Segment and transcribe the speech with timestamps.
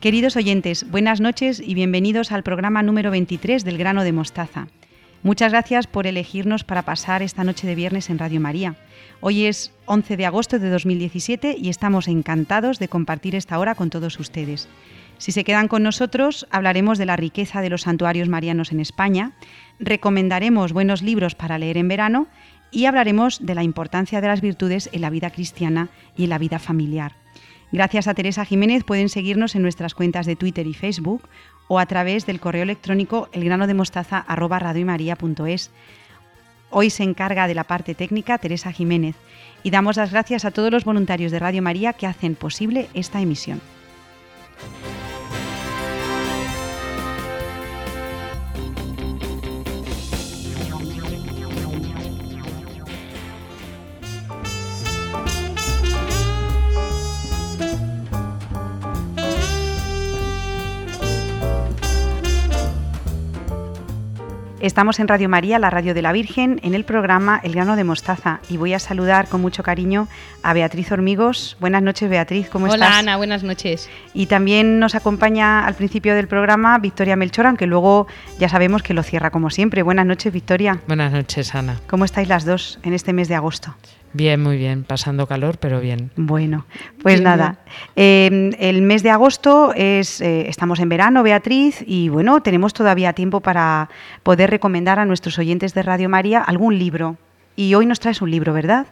[0.00, 4.68] Queridos oyentes, buenas noches y bienvenidos al programa número 23 del grano de mostaza.
[5.24, 8.76] Muchas gracias por elegirnos para pasar esta noche de viernes en Radio María.
[9.20, 13.90] Hoy es 11 de agosto de 2017 y estamos encantados de compartir esta hora con
[13.90, 14.68] todos ustedes.
[15.18, 19.32] Si se quedan con nosotros, hablaremos de la riqueza de los santuarios marianos en España,
[19.80, 22.28] recomendaremos buenos libros para leer en verano
[22.70, 26.38] y hablaremos de la importancia de las virtudes en la vida cristiana y en la
[26.38, 27.16] vida familiar.
[27.70, 31.28] Gracias a Teresa Jiménez pueden seguirnos en nuestras cuentas de Twitter y Facebook
[31.68, 35.70] o a través del correo electrónico elgranodemostaza@radioymaria.es.
[36.70, 39.16] Hoy se encarga de la parte técnica Teresa Jiménez
[39.62, 43.20] y damos las gracias a todos los voluntarios de Radio María que hacen posible esta
[43.20, 43.60] emisión.
[64.60, 67.84] Estamos en Radio María, la radio de la Virgen, en el programa El grano de
[67.84, 70.08] mostaza y voy a saludar con mucho cariño
[70.42, 71.56] a Beatriz Hormigos.
[71.60, 72.80] Buenas noches, Beatriz, ¿cómo estás?
[72.80, 73.88] Hola, Ana, buenas noches.
[74.14, 78.08] Y también nos acompaña al principio del programa Victoria Melchor, aunque luego
[78.40, 79.84] ya sabemos que lo cierra como siempre.
[79.84, 80.80] Buenas noches, Victoria.
[80.88, 81.76] Buenas noches, Ana.
[81.88, 83.76] ¿Cómo estáis las dos en este mes de agosto?
[84.12, 86.10] Bien, muy bien, pasando calor, pero bien.
[86.16, 86.64] Bueno,
[87.02, 87.58] pues nada,
[87.94, 93.12] eh, el mes de agosto es, eh, estamos en verano, Beatriz, y bueno, tenemos todavía
[93.12, 93.90] tiempo para
[94.22, 97.16] poder recomendar a nuestros oyentes de Radio María algún libro.
[97.54, 98.86] Y hoy nos traes un libro, ¿verdad?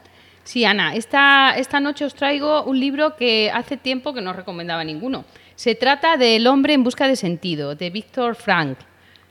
[0.44, 4.84] Sí, Ana, esta, esta noche os traigo un libro que hace tiempo que no recomendaba
[4.84, 5.24] ninguno.
[5.56, 8.78] Se trata de El hombre en busca de sentido, de Víctor Frank.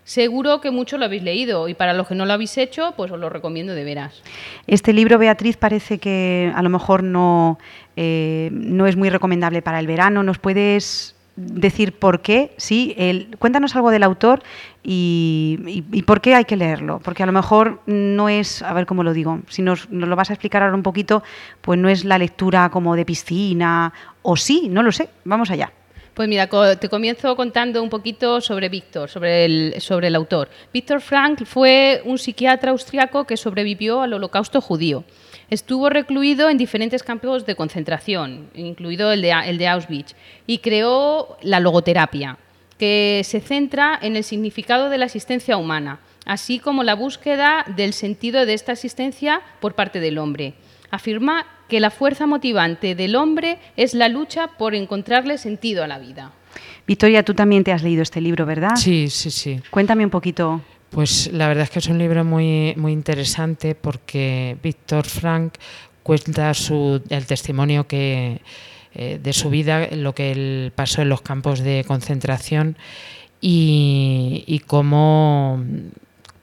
[0.06, 3.12] Seguro que muchos lo habéis leído y para los que no lo habéis hecho, pues
[3.12, 4.22] os lo recomiendo de veras.
[4.68, 7.58] Este libro, Beatriz, parece que a lo mejor no,
[7.96, 10.22] eh, no es muy recomendable para el verano.
[10.22, 12.54] ¿Nos puedes decir por qué?
[12.58, 14.44] Sí, el, cuéntanos algo del autor
[14.84, 15.58] y,
[15.92, 17.00] y, por qué hay que leerlo.
[17.04, 20.16] Porque a lo mejor no es, a ver cómo lo digo, si nos, nos lo
[20.16, 21.24] vas a explicar ahora un poquito,
[21.62, 23.92] pues no es la lectura como de piscina,
[24.22, 25.10] o sí, no lo sé.
[25.24, 25.72] Vamos allá.
[26.16, 26.48] Pues mira,
[26.80, 30.50] te comienzo contando un poquito sobre Víctor, sobre el, sobre el autor.
[30.74, 35.04] Víctor Frank fue un psiquiatra austriaco que sobrevivió al holocausto judío.
[35.50, 40.16] Estuvo recluido en diferentes campos de concentración, incluido el de, el de Auschwitz,
[40.48, 42.38] y creó la logoterapia,
[42.80, 47.92] que se centra en el significado de la existencia humana, así como la búsqueda del
[47.92, 50.54] sentido de esta existencia por parte del hombre.
[50.92, 56.00] Afirma que la fuerza motivante del hombre es la lucha por encontrarle sentido a la
[56.00, 56.32] vida.
[56.88, 58.76] Victoria, tú también te has leído este libro, ¿verdad?
[58.76, 59.60] Sí, sí, sí.
[59.72, 60.62] Cuéntame un poquito.
[60.92, 65.56] Pues la verdad es que es un libro muy, muy interesante porque Víctor Frank
[66.04, 68.40] cuenta su, el testimonio que,
[68.94, 72.78] eh, de su vida, lo que él pasó en los campos de concentración
[73.42, 75.62] y, y cómo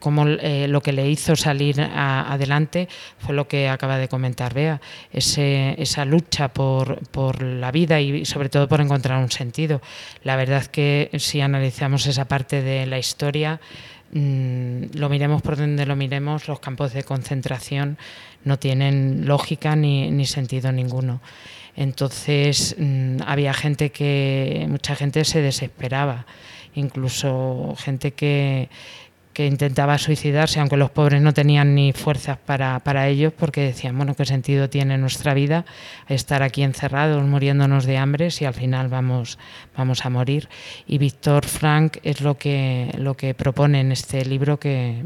[0.03, 4.81] como eh, lo que le hizo salir adelante fue lo que acaba de comentar Bea,
[5.13, 9.81] esa lucha por, la vida y sobre todo por encontrar un sentido.
[10.25, 13.61] La verdad que si analizamos esa parte de la historia,
[14.13, 17.97] mm, lo miremos por donde lo miremos, los campos de concentración
[18.45, 21.21] no tienen lógica ni, ni sentido ninguno.
[21.77, 26.27] Entonces mm, había gente que, mucha gente se desesperaba,
[26.75, 28.69] incluso gente que
[29.33, 33.97] que intentaba suicidarse, aunque los pobres no tenían ni fuerzas para, para ellos, porque decían,
[33.97, 35.65] bueno, ¿qué sentido tiene nuestra vida
[36.09, 39.39] estar aquí encerrados, muriéndonos de hambre, si al final vamos,
[39.77, 40.49] vamos a morir?
[40.87, 45.05] Y Víctor Frank es lo que, lo que propone en este libro que,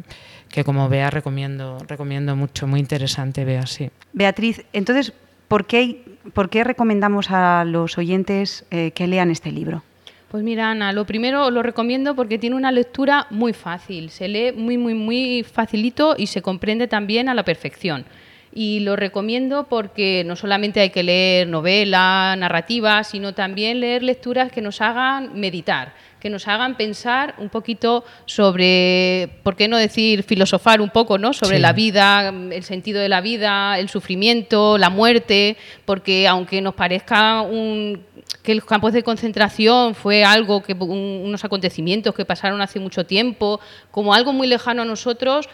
[0.49, 3.91] que como vea recomiendo, recomiendo mucho, muy interesante, vea sí.
[4.13, 5.13] Beatriz, entonces,
[5.49, 9.83] ¿por qué, por qué recomendamos a los oyentes eh, que lean este libro?
[10.29, 14.51] Pues mira, Ana, lo primero lo recomiendo porque tiene una lectura muy fácil, se lee
[14.51, 18.05] muy, muy, muy facilito y se comprende también a la perfección.
[18.53, 24.51] Y lo recomiendo porque no solamente hay que leer novela, narrativa, sino también leer lecturas
[24.51, 25.95] que nos hagan meditar,
[26.27, 31.33] que nos hagan pensar un poquito sobre, ¿por qué no decir filosofar un poco, ¿no?
[31.33, 36.75] Sobre la vida, el sentido de la vida, el sufrimiento, la muerte, porque aunque nos
[36.75, 38.05] parezca un
[38.43, 43.61] que los campos de concentración fue algo que unos acontecimientos que pasaron hace mucho tiempo,
[43.93, 45.49] como algo muy lejano a nosotros,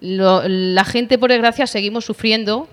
[0.00, 2.68] la gente por desgracia seguimos sufriendo.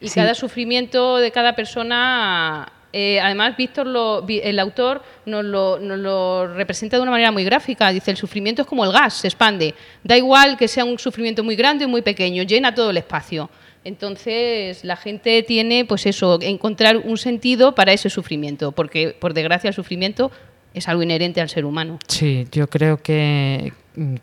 [0.00, 3.86] Y cada sufrimiento de cada persona eh, además, Víctor,
[4.28, 7.92] el autor, nos lo, nos lo, representa de una manera muy gráfica.
[7.92, 9.74] Dice, el sufrimiento es como el gas, se expande.
[10.02, 13.50] Da igual que sea un sufrimiento muy grande o muy pequeño, llena todo el espacio.
[13.84, 19.68] Entonces, la gente tiene, pues eso, encontrar un sentido para ese sufrimiento, porque por desgracia
[19.68, 20.30] el sufrimiento
[20.74, 21.98] es algo inherente al ser humano.
[22.08, 23.72] Sí, yo creo que,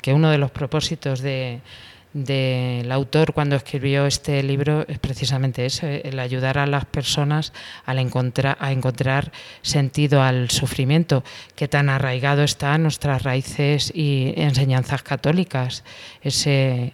[0.02, 1.62] que uno de los propósitos de,
[2.16, 7.52] del autor cuando escribió este libro es precisamente ese, el ayudar a las personas
[7.86, 11.26] a encontrar, a encontrar sentido al sufrimiento
[11.56, 15.84] que tan arraigado está nuestras raíces y enseñanzas católicas,
[16.22, 16.94] ese,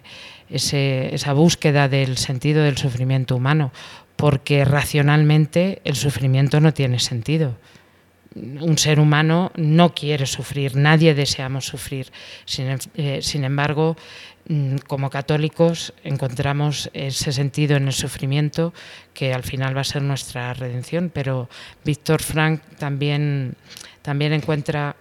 [0.50, 3.70] esa búsqueda del sentido del sufrimiento humano,
[4.16, 7.54] porque racionalmente el sufrimiento no tiene sentido
[8.34, 12.12] un ser humano no quiere sufrir, nadie deseamos sufrir.
[12.44, 13.96] Sin, eh, sin, embargo,
[14.86, 18.74] como católicos encontramos ese sentido en el sufrimiento
[19.14, 21.48] que al final va a ser nuestra redención, pero
[21.84, 23.54] Víctor Frank también,
[24.02, 24.96] también encuentra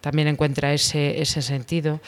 [0.00, 2.00] también encuentra ese, ese sentido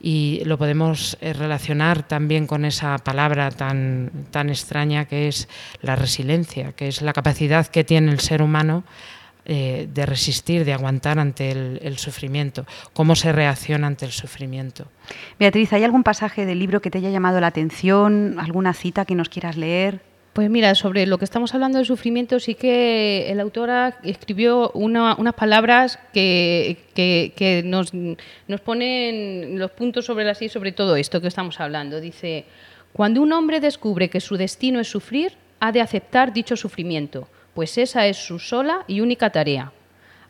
[0.00, 5.48] y lo podemos eh, relacionar también con esa palabra tan, tan extraña que es
[5.80, 8.84] la resiliencia, que es la capacidad que tiene el ser humano
[9.50, 14.84] eh, de resistir, de aguantar ante el, sufrimiento, cómo se reacciona ante el sufrimiento.
[15.38, 19.14] Beatriz, ¿hay algún pasaje del libro que te haya llamado la atención, alguna cita que
[19.14, 20.02] nos quieras leer?
[20.34, 23.70] Pues mira, sobre lo que estamos hablando del sufrimiento, sí que el autor
[24.02, 31.22] escribió unas palabras que, nos, nos, ponen los puntos sobre las y sobre todo esto
[31.22, 32.02] que estamos hablando.
[32.02, 32.44] Dice,
[32.92, 37.76] cuando un hombre descubre que su destino es sufrir, ha de aceptar dicho sufrimiento pues
[37.76, 39.72] esa es su sola y única tarea.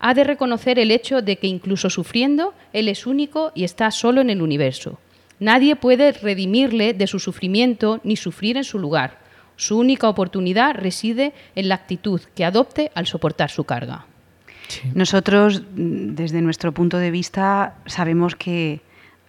[0.01, 4.23] Ha de reconocer el hecho de que incluso sufriendo, Él es único y está solo
[4.23, 4.99] en el universo.
[5.39, 9.19] Nadie puede redimirle de su sufrimiento ni sufrir en su lugar.
[9.57, 14.07] Su única oportunidad reside en la actitud que adopte al soportar su carga.
[14.95, 18.81] Nosotros, desde nuestro punto de vista, sabemos que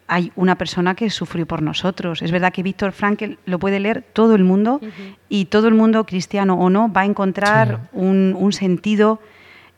[0.09, 2.21] hay una persona que sufrió por nosotros.
[2.21, 4.81] Es verdad que Víctor Frankl lo puede leer todo el mundo
[5.29, 9.21] y todo el mundo, cristiano o no, va a encontrar un, sentido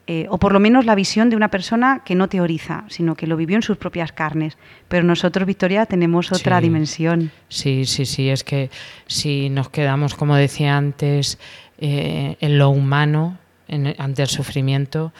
[0.08, 3.28] eh, o por lo menos la visión de una persona que no teoriza, sino que
[3.28, 4.58] lo vivió en sus propias carnes.
[4.88, 7.32] Pero nosotros, Victoria, tenemos otra dimensión.
[7.50, 8.70] Sí, sí, sí, es que
[9.08, 11.38] si nos quedamos, como decía antes,
[11.78, 13.38] eh, en lo humano,
[13.98, 15.14] ante el sufrimiento,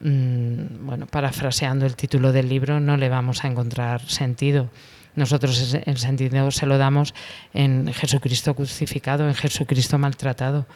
[0.00, 4.70] Mm, bueno, parafraseando el título del libro, no le vamos a encontrar sentido.
[5.16, 7.14] Nosotros el sentido se lo damos
[7.52, 10.66] en Jesucristo crucificado, en Jesucristo maltratado,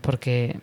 [0.00, 0.60] porque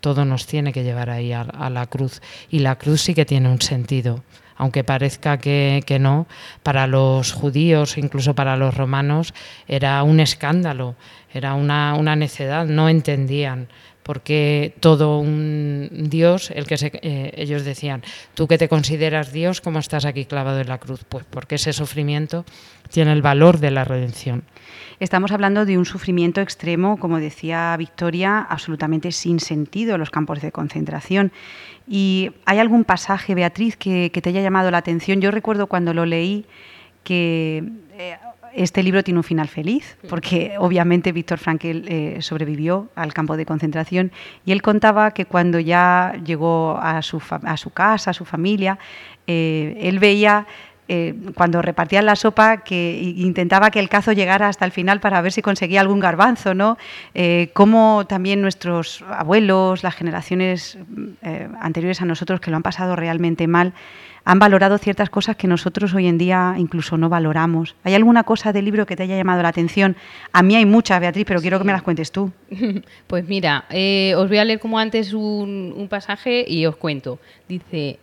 [0.00, 2.20] todo nos tiene que llevar ahí a, la cruz.
[2.50, 4.24] Y la cruz sí que tiene un sentido,
[4.56, 6.26] aunque parezca que, no,
[6.64, 9.32] para los judíos, incluso para los romanos,
[9.68, 10.96] era un escándalo,
[11.32, 13.68] era una necedad, no entendían
[14.04, 18.02] porque todo un Dios, el que eh, ellos decían,
[18.34, 21.04] tú que te consideras Dios, ¿cómo estás aquí clavado en la cruz?
[21.08, 22.44] Pues porque ese sufrimiento
[22.90, 24.44] tiene el valor de la redención.
[25.00, 30.40] Estamos hablando de un sufrimiento extremo, como decía Victoria, absolutamente sin sentido en los campos
[30.40, 31.32] de concentración.
[31.88, 35.20] ¿Y hay algún pasaje, Beatriz, que, te haya llamado la atención?
[35.20, 36.44] Yo recuerdo cuando lo leí
[37.02, 37.64] que...
[37.98, 38.16] Eh,
[38.54, 43.46] este libro tiene un final feliz, porque obviamente Víctor Frankel eh, sobrevivió al campo de
[43.46, 44.12] concentración
[44.44, 48.78] y él contaba que cuando ya llegó a su, a su casa, a su familia,
[49.26, 50.46] eh, él veía
[50.88, 55.20] eh, cuando repartían la sopa que intentaba que el cazo llegara hasta el final para
[55.20, 56.76] ver si conseguía algún garbanzo, ¿no?
[57.52, 60.78] cómo también nuestros abuelos, las generaciones
[61.60, 63.72] anteriores a nosotros que lo han pasado realmente mal,
[64.24, 67.74] han valorado ciertas cosas que nosotros hoy en día incluso no valoramos.
[67.84, 69.96] ¿Hay alguna cosa del libro que te haya llamado la atención?
[70.32, 72.32] A mí hay muchas, Beatriz, pero quiero que me las cuentes tú.
[73.06, 77.18] Pues mira, eh, os voy a leer como antes un, un pasaje y os cuento.
[77.48, 77.98] Dice,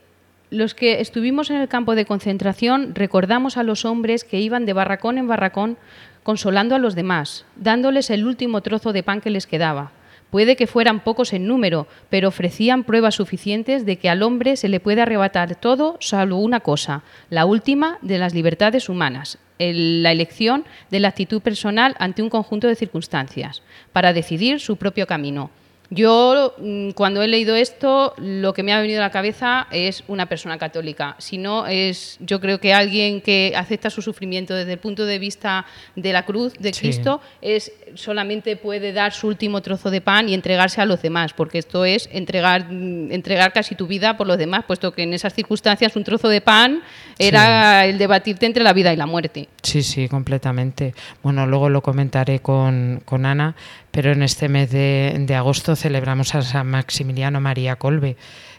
[0.51, 4.73] los que estuvimos en el campo de concentración recordamos a los hombres que iban de
[4.73, 5.77] barracón en barracón
[6.23, 9.93] consolando a los demás, dándoles el último trozo de pan que les quedaba.
[10.29, 14.69] Puede que fueran pocos en número, pero ofrecían pruebas suficientes de que al hombre se
[14.69, 20.65] le puede arrebatar todo salvo una cosa, la última de las libertades humanas, la elección
[20.89, 23.61] de la actitud personal ante un conjunto de circunstancias,
[23.93, 25.49] para decidir su propio camino.
[25.93, 30.05] Yo, mm, cuando he leído esto, lo que me ha venido a la cabeza es
[30.07, 31.17] una persona católica.
[31.19, 35.19] Si no, es, yo creo que alguien que acepta su sufrimiento desde el punto de
[35.19, 35.65] vista
[35.97, 40.33] de la cruz de Cristo, es solamente puede dar su último trozo de pan y
[40.33, 44.37] entregarse a los demás, porque esto es entregar, mm, entregar casi tu vida por los
[44.37, 46.83] demás, puesto que en esas circunstancias un trozo de pan
[47.19, 49.49] era el debatirte entre la vida y la muerte.
[49.61, 50.93] Sí, sí, completamente.
[51.21, 53.55] Bueno, luego lo comentaré con, con Ana,
[53.91, 58.15] pero en este mes de, agosto celebramos a San Maximiliano María Colbe,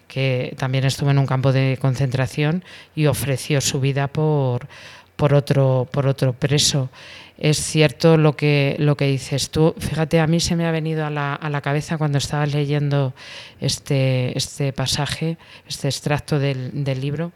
[0.09, 2.65] que también estuvo en un campo de concentración
[2.95, 4.69] y ofreció su vida por,
[5.17, 6.91] por otro, por otro preso.
[7.39, 9.75] Es cierto lo que, lo que dices tú.
[9.79, 13.15] Fíjate, a mí se me ha venido a la, a la cabeza cuando estabas leyendo
[13.61, 17.33] este, este pasaje, este extracto del, del libro,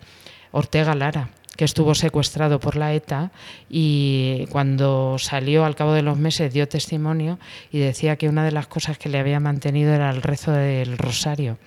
[0.53, 3.31] Ortega Lara que estuvo secuestrado por la ETA
[3.69, 7.39] y cuando salió al cabo de los meses dio testimonio
[7.73, 10.99] y decía que una de las cosas que le había mantenido era el rezo del
[10.99, 11.59] rosario.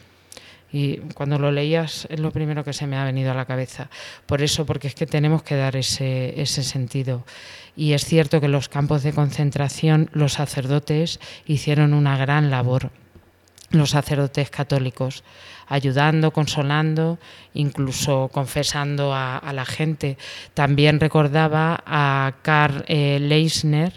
[0.71, 3.89] Y cuando lo leías es lo primero que se me ha venido a la cabeza.
[4.27, 7.25] Por eso, porque es que tenemos que dar ese, ese sentido.
[7.75, 12.91] Y es cierto que en los campos de concentración los sacerdotes hicieron una gran labor,
[13.71, 15.23] los sacerdotes católicos,
[15.67, 17.19] ayudando, consolando,
[17.53, 20.17] incluso confesando a, la gente.
[20.53, 23.93] También recordaba a Karl eh, Leisner,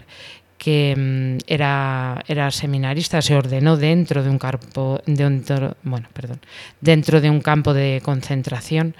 [0.57, 6.39] que mm, era, era seminarista, se ordenó dentro de un campo, de bueno, perdón,
[6.79, 8.95] dentro de un campo de concentración.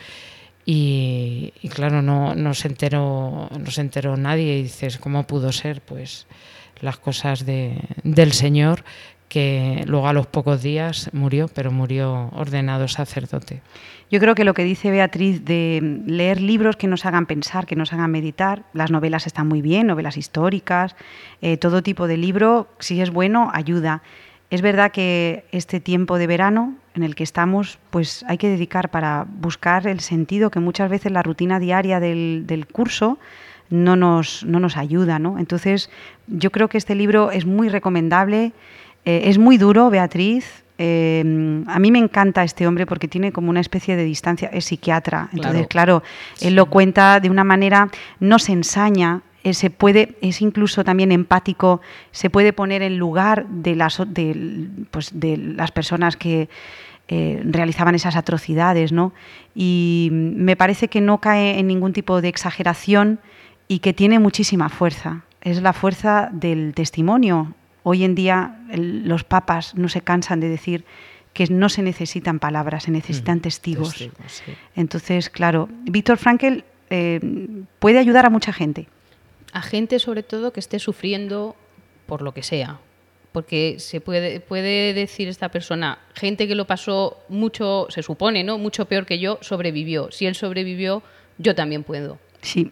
[0.65, 5.51] Y, y, claro, no, no, se enteró, no se enteró nadie y dices, ¿cómo pudo
[5.51, 5.81] ser?
[5.81, 6.25] Pues
[6.79, 8.83] las cosas de, del Señor
[9.33, 13.63] que luego a los pocos días murió, pero murió ordenado sacerdote.
[14.11, 17.75] Yo creo que lo que dice Beatriz de leer libros que nos hagan pensar, que
[17.75, 20.95] nos hagan meditar, las novelas están muy bien, novelas históricas,
[21.41, 24.03] eh, todo tipo de libro, si es bueno, ayuda.
[24.51, 28.91] Es verdad que este tiempo de verano en el que estamos, pues hay que dedicar
[28.91, 33.17] para buscar el sentido que muchas veces la rutina diaria del, del curso
[33.71, 35.17] no nos, no nos ayuda.
[35.17, 35.39] ¿no?
[35.39, 35.89] Entonces,
[36.27, 38.53] yo creo que este libro es muy recomendable.
[39.05, 40.63] Eh, es muy duro, Beatriz.
[40.77, 44.65] Eh, a mí me encanta este hombre porque tiene como una especie de distancia, es
[44.65, 46.03] psiquiatra, entonces claro, claro
[46.41, 51.81] él lo cuenta de una manera, no se ensaña, se puede, es incluso también empático,
[52.11, 56.49] se puede poner en lugar de las, de, pues, de las personas que
[57.09, 59.11] eh, realizaban esas atrocidades, ¿no?
[59.53, 63.19] Y me parece que no cae en ningún tipo de exageración
[63.67, 65.23] y que tiene muchísima fuerza.
[65.41, 67.53] Es la fuerza del testimonio,
[67.83, 70.85] Hoy en día el, los papas no se cansan de decir
[71.33, 73.89] que no se necesitan palabras, se necesitan mm, testigos.
[73.89, 74.53] testigos sí.
[74.75, 76.59] Entonces, claro, Víctor Frankl
[76.89, 77.19] eh,
[77.79, 78.87] puede ayudar a mucha gente.
[79.51, 81.55] A gente sobre todo que esté sufriendo
[82.05, 82.79] por lo que sea.
[83.31, 88.59] Porque se puede, puede decir esta persona, gente que lo pasó mucho, se supone, ¿no?
[88.59, 90.11] Mucho peor que yo, sobrevivió.
[90.11, 91.01] Si él sobrevivió,
[91.39, 92.19] yo también puedo.
[92.43, 92.71] Sí,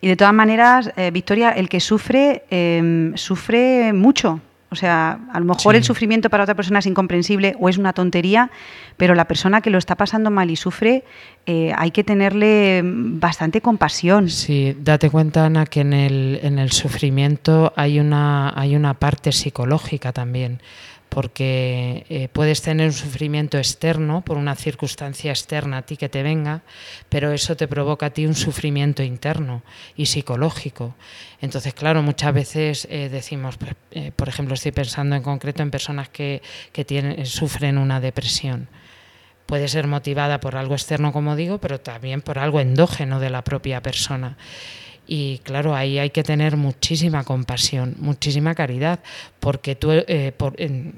[0.00, 4.40] y de todas maneras, eh, Victoria, el que sufre, eh, sufre mucho.
[4.68, 5.78] O sea, a lo mejor sí.
[5.78, 8.50] el sufrimiento para otra persona es incomprensible o es una tontería,
[8.96, 11.04] pero la persona que lo está pasando mal y sufre,
[11.46, 14.28] eh, hay que tenerle bastante compasión.
[14.28, 19.30] Sí, date cuenta, Ana, que en el, en el sufrimiento hay una, hay una parte
[19.30, 20.60] psicológica también
[21.08, 26.22] porque eh, puedes tener un sufrimiento externo por una circunstancia externa a ti que te
[26.22, 26.62] venga,
[27.08, 29.62] pero eso te provoca a ti un sufrimiento interno
[29.96, 30.94] y psicológico.
[31.40, 35.70] Entonces, claro, muchas veces eh, decimos, pues, eh, por ejemplo, estoy pensando en concreto en
[35.70, 38.68] personas que, que tienen, sufren una depresión.
[39.46, 43.44] Puede ser motivada por algo externo, como digo, pero también por algo endógeno de la
[43.44, 44.36] propia persona.
[45.06, 49.00] Y claro, ahí hay que tener muchísima compasión, muchísima caridad,
[49.38, 50.32] porque tú eh,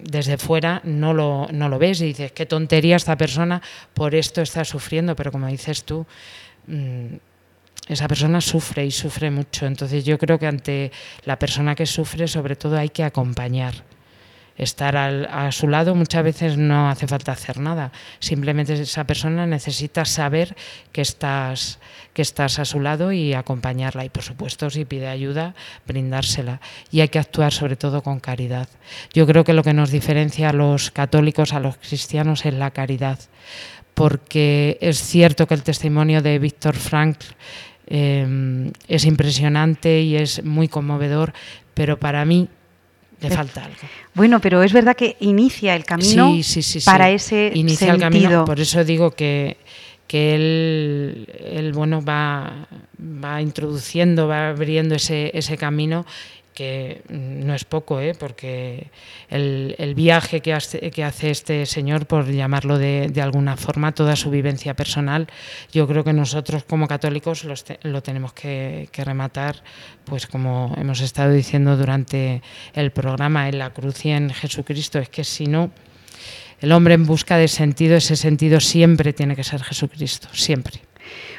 [0.03, 3.61] desde fuera no lo, no lo ves y dices, qué tontería esta persona,
[3.93, 6.07] por esto está sufriendo, pero como dices tú,
[6.67, 7.17] mmm,
[7.89, 9.67] esa persona sufre y sufre mucho.
[9.67, 10.93] Entonces yo creo que ante
[11.25, 13.75] la persona que sufre, sobre todo hay que acompañar
[14.59, 17.93] estar a su lado muchas veces no hace falta hacer nada.
[18.19, 20.57] Simplemente esa persona necesita saber
[20.93, 21.79] que estás,
[22.13, 24.05] que estás a su lado y acompañarla.
[24.05, 25.55] Y por supuesto, si pide ayuda,
[25.87, 26.61] brindársela.
[26.91, 28.69] Y hay que actuar sobre todo con caridad.
[29.15, 32.73] Yo creo que lo que nos diferencia a los católicos, a los cristianos, es la
[32.73, 33.21] caridad.
[33.95, 37.27] Porque es cierto que el testimonio de Víctor Frankl
[37.87, 41.33] eh, es impresionante y es muy conmovedor,
[41.75, 42.49] pero para mí
[43.21, 43.77] le falta algo.
[44.15, 47.95] Bueno, pero es verdad que inicia el camino sí, sí, sí, para ese inicia sentido.
[47.95, 49.57] el camino, por eso digo que
[50.09, 52.67] que él, él bueno va,
[52.99, 56.07] va introduciendo, va abriendo ese, ese camino
[56.59, 58.17] que no es poco, ¿eh?
[58.19, 58.91] porque
[59.31, 63.93] el, el viaje que hace, que hace, este señor, por llamarlo de, de, alguna forma,
[63.93, 65.29] toda su vivencia personal,
[65.71, 69.63] yo creo que nosotros como católicos te, lo tenemos que, que, rematar,
[70.05, 72.43] pues como hemos estado diciendo durante
[72.75, 75.71] el programa, en la cruz y en Jesucristo, es que si no,
[76.59, 80.88] el hombre en busca de sentido, ese sentido siempre tiene que ser Jesucristo, siempre.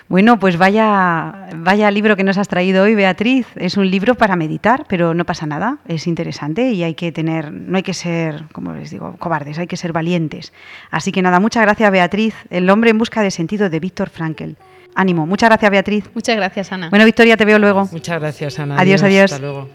[0.07, 3.45] Bueno, pues vaya, vaya libro que nos has traído hoy, Beatriz.
[3.55, 5.77] Es un libro para meditar, pero no pasa nada.
[5.87, 9.67] Es interesante y hay que tener, no hay que ser, como les digo, cobardes, hay
[9.67, 10.51] que ser valientes.
[10.89, 12.35] Así que nada, muchas gracias, Beatriz.
[12.49, 14.57] El hombre en busca de sentido de Víctor Frankel.
[14.95, 15.25] Ánimo.
[15.25, 16.09] Muchas gracias, Beatriz.
[16.13, 16.89] Muchas gracias, Ana.
[16.89, 17.87] Bueno, Victoria, te veo luego.
[17.91, 18.79] Muchas gracias, Ana.
[18.79, 19.31] Adiós, adiós.
[19.31, 19.69] Hasta luego.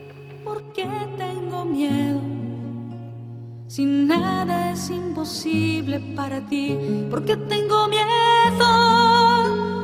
[0.44, 0.86] Porque
[1.16, 2.20] tengo miedo.
[3.68, 6.76] Si nada es imposible para ti,
[7.10, 9.83] porque tengo miedo.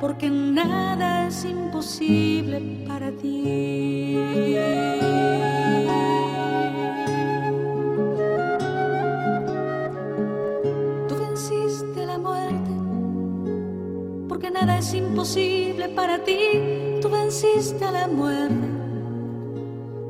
[0.00, 4.16] porque nada es imposible para ti.
[11.06, 12.70] Tú venciste la muerte,
[14.26, 16.38] porque nada es imposible para ti.
[17.02, 18.68] Tú venciste la muerte,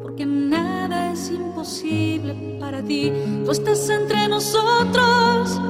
[0.03, 3.12] porque nada es imposible para ti.
[3.44, 5.61] Tú estás entre nosotros,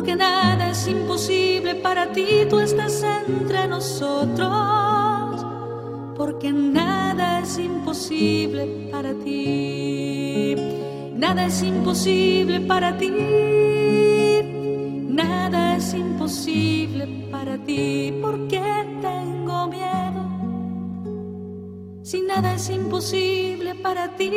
[0.00, 2.46] porque nada es imposible para ti.
[2.48, 4.48] Tú estás entre nosotros,
[6.16, 10.56] porque nada es imposible para ti.
[11.14, 13.10] Nada es imposible para ti.
[15.10, 18.14] Nada es imposible para ti.
[18.22, 18.62] porque
[19.02, 20.22] tengo miedo?
[22.02, 24.30] Si nada es imposible para ti,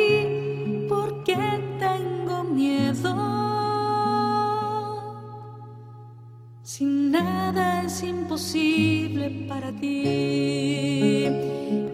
[8.34, 11.28] imposible para ti,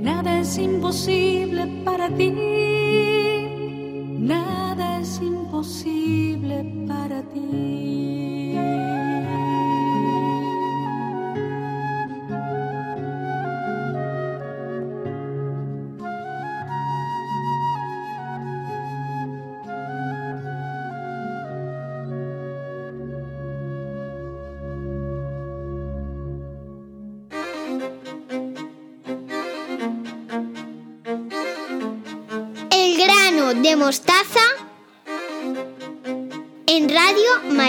[0.01, 2.33] nada es imposible para ti,
[4.19, 7.90] nada es imposible para ti.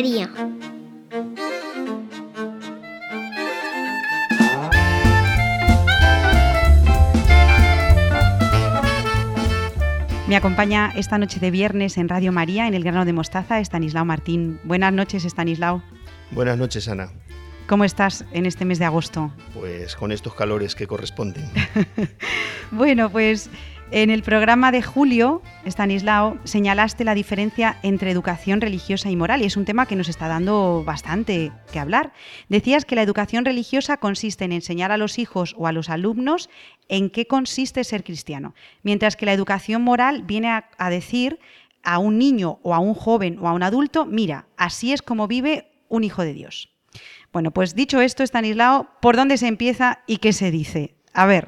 [0.01, 0.27] María.
[10.27, 14.03] Me acompaña esta noche de viernes en Radio María, en el grano de mostaza, Estanislao
[14.03, 14.59] Martín.
[14.63, 15.83] Buenas noches, Estanislao.
[16.31, 17.11] Buenas noches, Ana.
[17.67, 19.31] ¿Cómo estás en este mes de agosto?
[19.53, 21.47] Pues con estos calores que corresponden.
[22.71, 23.51] bueno, pues
[23.91, 29.45] en el programa de julio, Stanislao, señalaste la diferencia entre educación religiosa y moral y
[29.45, 32.13] es un tema que nos está dando bastante que hablar.
[32.47, 36.49] Decías que la educación religiosa consiste en enseñar a los hijos o a los alumnos
[36.87, 41.39] en qué consiste ser cristiano, mientras que la educación moral viene a, decir
[41.83, 45.27] a un niño o a un joven o a un adulto, mira, así es como
[45.27, 46.69] vive un hijo de Dios.
[47.33, 50.95] Bueno, pues dicho esto, Stanislao, ¿por dónde se empieza y qué se dice?
[51.13, 51.47] A ver.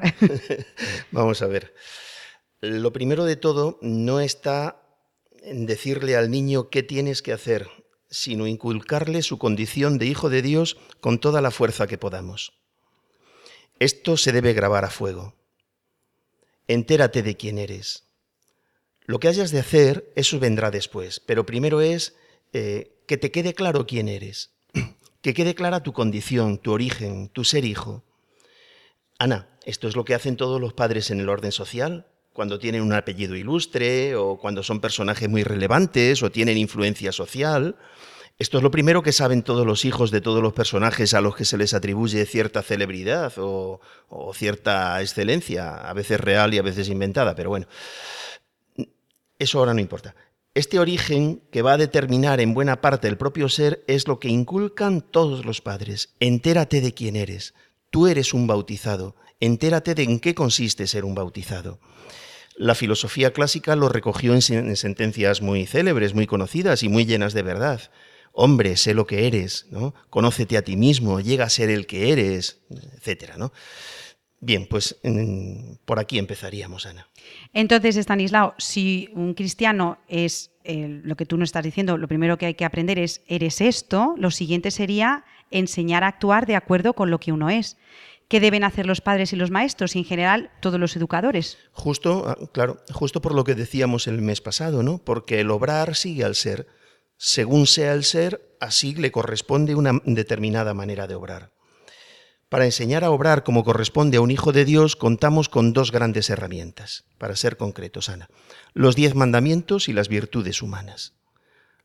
[1.12, 1.74] Vamos a ver.
[2.66, 4.82] Lo primero de todo no está
[5.42, 7.68] en decirle al niño qué tienes que hacer,
[8.10, 12.54] sino inculcarle su condición de hijo de Dios con toda la fuerza que podamos.
[13.80, 15.36] Esto se debe grabar a fuego.
[16.70, 18.06] Entérate de quién eres.
[19.02, 22.16] Lo que hayas de hacer, eso vendrá después, pero primero es
[22.54, 24.54] eh, que te quede claro quién eres,
[25.22, 28.06] que quede clara tu condición, tu origen, tu ser hijo.
[29.20, 32.82] Ana, esto es lo que hacen todos los padres en el orden social, cuando tienen
[32.82, 37.76] un apellido ilustre o cuando son personajes muy relevantes o tienen influencia social.
[38.40, 41.36] Esto es lo primero que saben todos los hijos de todos los personajes a los
[41.36, 43.80] que se les atribuye cierta celebridad o,
[44.34, 47.68] cierta excelencia, a veces real y a veces inventada, pero bueno,
[49.38, 50.16] eso ahora no importa.
[50.56, 54.30] Este origen que va a determinar en buena parte el propio ser es lo que
[54.30, 56.14] inculcan todos los padres.
[56.20, 57.54] Entérate de quién eres.
[57.94, 59.16] Tú eres un bautizado.
[59.40, 61.80] Entérate de en qué consiste ser un bautizado.
[62.56, 67.44] La filosofía clásica lo recogió en, sentencias muy célebres, muy conocidas y muy llenas de
[67.44, 67.92] verdad.
[68.32, 69.94] Hombre, sé lo que eres, ¿no?
[70.10, 72.64] Conócete a ti mismo, llega a ser el que eres,
[72.98, 73.54] etcétera, ¿no?
[74.40, 75.00] Bien, pues
[75.86, 77.08] por aquí empezaríamos, Ana.
[77.54, 82.40] Entonces, Stanislao, si un cristiano es eh, lo que tú nos estás diciendo, lo primero
[82.40, 86.94] que hay que aprender es, eres esto, lo siguiente sería enseñar a actuar de acuerdo
[86.94, 87.78] con lo que uno es.
[88.28, 91.58] ¿Qué deben hacer los padres y los maestros y en general todos los educadores?
[91.72, 94.98] Justo, ah, claro, justo por lo que decíamos el mes pasado, ¿no?
[94.98, 96.68] Porque el obrar sigue al ser.
[97.18, 101.52] Según sea el ser, así le corresponde una determinada manera de obrar.
[102.50, 106.30] Para enseñar a obrar como corresponde a un hijo de Dios, contamos con dos grandes
[106.30, 108.30] herramientas, para ser concretos, Ana.
[108.74, 111.14] Los diez mandamientos y las virtudes humanas.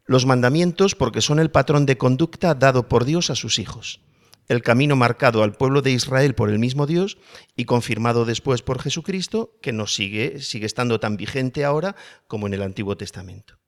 [0.09, 4.01] Los mandamientos porque son el patrón de conducta dado por Dios a sus hijos
[4.49, 7.18] el camino marcado al pueblo de Israel por el mismo Dios
[7.55, 11.94] y confirmado después por Jesucristo, que nos sigue, sigue estando tan vigente ahora
[12.27, 13.59] como en el Antiguo Testamento.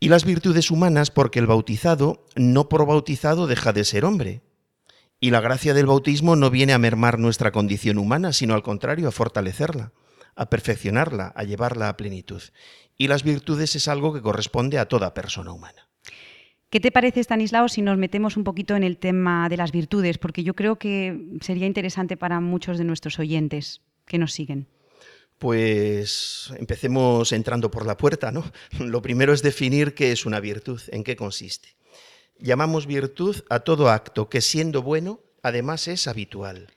[0.00, 4.42] Y las virtudes humanas, porque el bautizado, no por bautizado, deja de ser hombre.
[5.20, 9.08] Y la gracia del bautismo no viene a mermar nuestra condición humana, sino al contrario,
[9.08, 9.92] a fortalecerla,
[10.36, 12.42] a perfeccionarla, a llevarla a plenitud.
[12.96, 15.88] Y las virtudes es algo que corresponde a toda persona humana.
[16.74, 20.18] ¿Qué te parece, Stanislao, si nos metemos un poquito en el tema de las virtudes?
[20.18, 24.66] Porque yo creo que sería interesante para muchos de nuestros oyentes que nos siguen.
[25.38, 28.50] Pues empecemos entrando por la puerta, ¿no?
[28.80, 31.76] Lo primero es definir qué es una virtud, en qué consiste.
[32.40, 36.73] Llamamos virtud a todo acto que siendo bueno, además es habitual.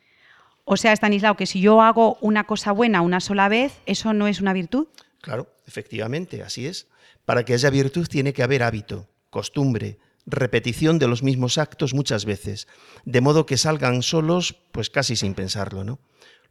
[0.69, 4.27] O sea, Stanislao, que si yo hago una cosa buena una sola vez, ¿eso no
[4.27, 4.87] es una virtud?
[5.21, 6.87] Claro, efectivamente, así es.
[7.23, 12.25] Para que haya virtud tiene que haber hábito costumbre, repetición de los mismos actos muchas
[12.25, 12.67] veces,
[13.05, 15.99] de modo que salgan solos, pues casi sin pensarlo, ¿no?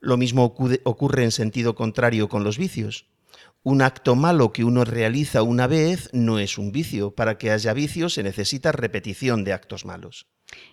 [0.01, 0.45] Lo mismo
[0.85, 3.05] ocurre en sentido contrario con los vicios.
[3.63, 7.11] Un acto malo que uno realiza una vez no es un vicio.
[7.11, 10.27] Para que haya vicio se necesita repetición de actos malos.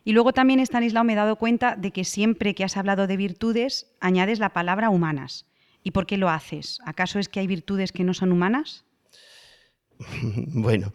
[0.04, 3.18] Y luego también, Stanislao, me he dado cuenta de que siempre que has hablado de
[3.18, 5.46] virtudes, añades la palabra humanas.
[5.84, 6.80] ¿Y por qué lo haces?
[6.86, 8.86] ¿Acaso es que hay virtudes que no son humanas?
[10.48, 10.94] bueno,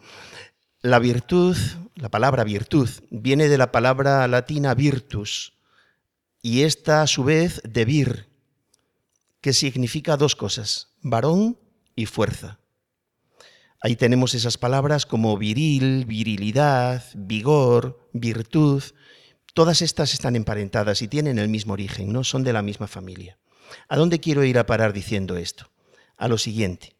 [0.81, 1.57] la virtud,
[1.95, 5.53] la palabra virtud, viene de la palabra latina virtus
[6.41, 8.29] y esta a su vez de vir,
[9.41, 11.57] que significa dos cosas, varón
[11.95, 12.59] y fuerza.
[13.81, 18.83] Ahí tenemos esas palabras como viril, virilidad, vigor, virtud.
[19.53, 23.37] Todas estas están emparentadas y tienen el mismo origen, no son de la misma familia.
[23.87, 25.69] ¿A dónde quiero ir a parar diciendo esto?
[26.17, 26.95] A lo siguiente.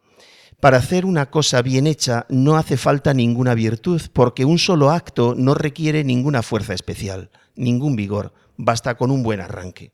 [0.61, 5.33] Para hacer una cosa bien hecha no hace falta ninguna virtud, porque un solo acto
[5.35, 9.91] no requiere ninguna fuerza especial, ningún vigor, basta con un buen arranque.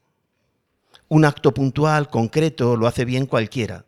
[1.08, 3.86] Un acto puntual, concreto, lo hace bien cualquiera.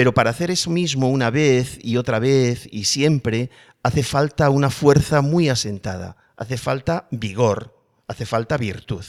[0.00, 3.50] Pero para hacer eso mismo una vez y otra vez y siempre,
[3.82, 9.04] hace falta una fuerza muy asentada, hace falta vigor, hace falta virtud.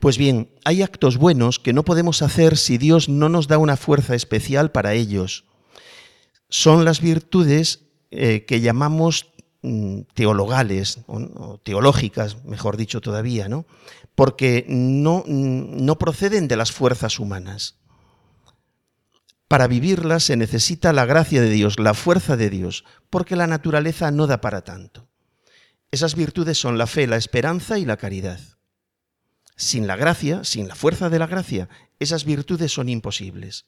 [0.00, 3.76] Pues bien, hay actos buenos que no podemos hacer si Dios no nos da una
[3.76, 5.44] fuerza especial para ellos.
[6.48, 9.32] Son las virtudes eh, que llamamos
[9.62, 13.64] mm, teologales o, teológicas, mejor dicho todavía, ¿no?
[14.18, 17.77] porque no, mm, no proceden de las fuerzas humanas.
[19.48, 24.10] Para vivirlas se necesita la gracia de Dios, la fuerza de Dios, porque la naturaleza
[24.10, 25.08] no da para tanto.
[25.90, 28.40] Esas virtudes son la fe, la esperanza y la caridad.
[29.56, 33.64] Sin la gracia, sin la fuerza de la gracia, esas virtudes son imposibles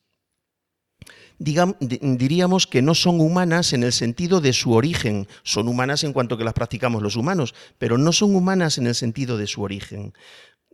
[1.40, 5.27] diríamos que no son humanas en el sentido de su origen.
[5.43, 8.95] Son humanas en cuanto que las practicamos los humanos, pero no son humanas en el
[8.95, 10.12] sentido de su origen.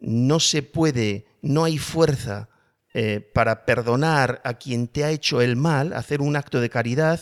[0.01, 2.49] No se puede, no hay fuerza
[2.99, 7.21] eh, para perdonar a quien te ha hecho el mal, hacer un acto de caridad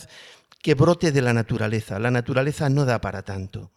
[0.61, 1.99] que brote de la naturaleza.
[1.99, 3.73] La naturaleza no da para tanto.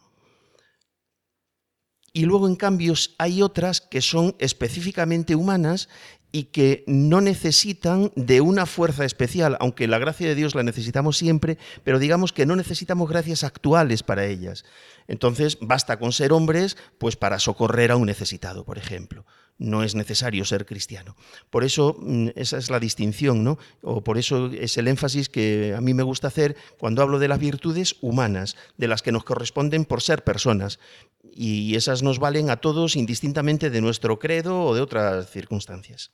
[2.13, 5.89] Y luego, en cambio, hay otras que son específicamente humanas
[6.31, 11.17] y que no necesitan de una fuerza especial, aunque la gracia de Dios la necesitamos
[11.17, 14.63] siempre, pero digamos que no necesitamos gracias actuales para ellas.
[15.09, 19.25] Entonces, basta con ser hombres pues para socorrer a un necesitado, por ejemplo.
[19.59, 21.15] No es necesario ser cristiano.
[21.51, 23.59] Por eso mm, esa es la distinción, ¿no?
[23.81, 27.27] O por eso es el énfasis que a mí me gusta hacer cuando hablo de
[27.27, 30.79] las virtudes humanas, de las que nos corresponden por ser personas.
[31.35, 36.11] Y esas nos valen a todos indistintamente de nuestro credo o de otras circunstancias.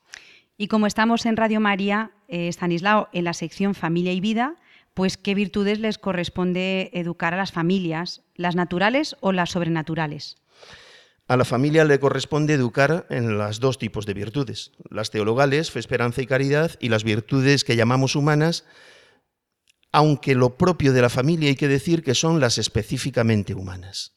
[0.58, 4.56] Y como estamos en Radio María, eh, Stanislao, en la sección Familia y Vida,
[4.94, 10.38] pues qué virtudes les corresponde educar a las familias, las naturales o las sobrenaturales.
[11.28, 15.80] A la familia le corresponde educar en las dos tipos de virtudes, las teologales, fe,
[15.80, 18.64] esperanza y caridad, y las virtudes que llamamos humanas,
[19.90, 24.14] aunque lo propio de la familia hay que decir que son las específicamente humanas.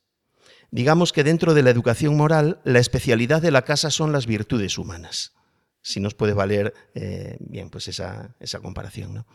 [0.71, 4.77] Digamos que dentro de la educación moral, la especialidad de la casa son las virtudes
[4.77, 5.33] humanas
[5.81, 9.13] si nos puede valer eh, bien pues esa, esa comparación.
[9.13, 9.25] ¿no?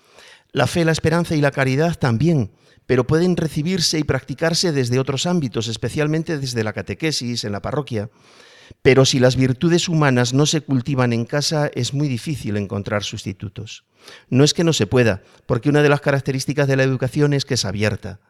[0.52, 2.52] La fe, la esperanza y la caridad también,
[2.86, 8.10] pero pueden recibirse y practicarse desde otros ámbitos, especialmente desde la catequesis, en la parroquia.
[8.82, 13.84] Pero si las virtudes humanas no se cultivan en casa, es muy difícil encontrar sustitutos.
[14.28, 17.44] No es que no se pueda, porque una de las características de la educación es
[17.44, 18.20] que es abierta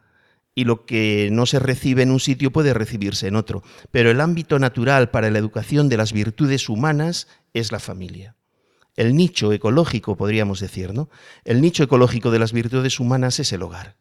[0.55, 3.63] y lo que no se recibe en un sitio puede recibirse en otro.
[3.91, 8.37] Pero el ámbito natural para la educación de las virtudes humanas es la familia.
[8.97, 11.11] El nicho ecológico, podríamos decir, ¿no?
[11.45, 13.97] El nicho ecológico de las virtudes humanas es el hogar.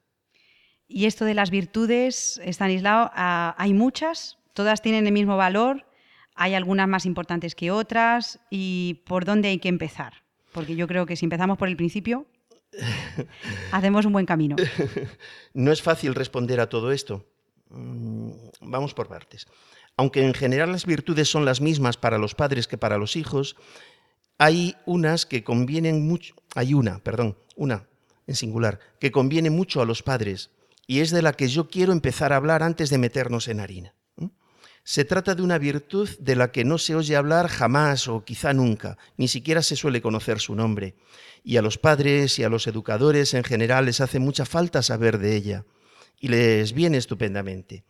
[0.96, 5.88] Y esto de las virtudes, Stanislao, ah, hay muchas, todas tienen el mismo valor,
[6.36, 10.14] hay algunas más importantes que otras, y por dónde hay que empezar.
[10.52, 12.28] Porque yo creo que si empezamos por el principio,
[13.72, 14.56] Hacemos un buen camino.
[15.54, 17.26] No es fácil responder a todo esto.
[17.70, 19.48] Mm, vamos por partes.
[19.98, 23.56] Aunque en general las virtudes son las mismas para los padres que para los hijos,
[24.38, 27.88] hay unas que convienen mucho, hay una, perdón, una
[28.26, 30.52] en singular, que conviene mucho a los padres
[30.88, 33.96] y es de la que yo quiero empezar a hablar antes de meternos en harina.
[34.86, 38.52] Se trata de una virtud de la que no se oye hablar jamás o quizá
[38.54, 40.96] nunca, ni siquiera se suele conocer su nombre,
[41.42, 45.20] y a los padres y a los educadores en general les hace mucha falta saber
[45.20, 45.66] de ella,
[46.20, 47.86] y les viene estupendamente.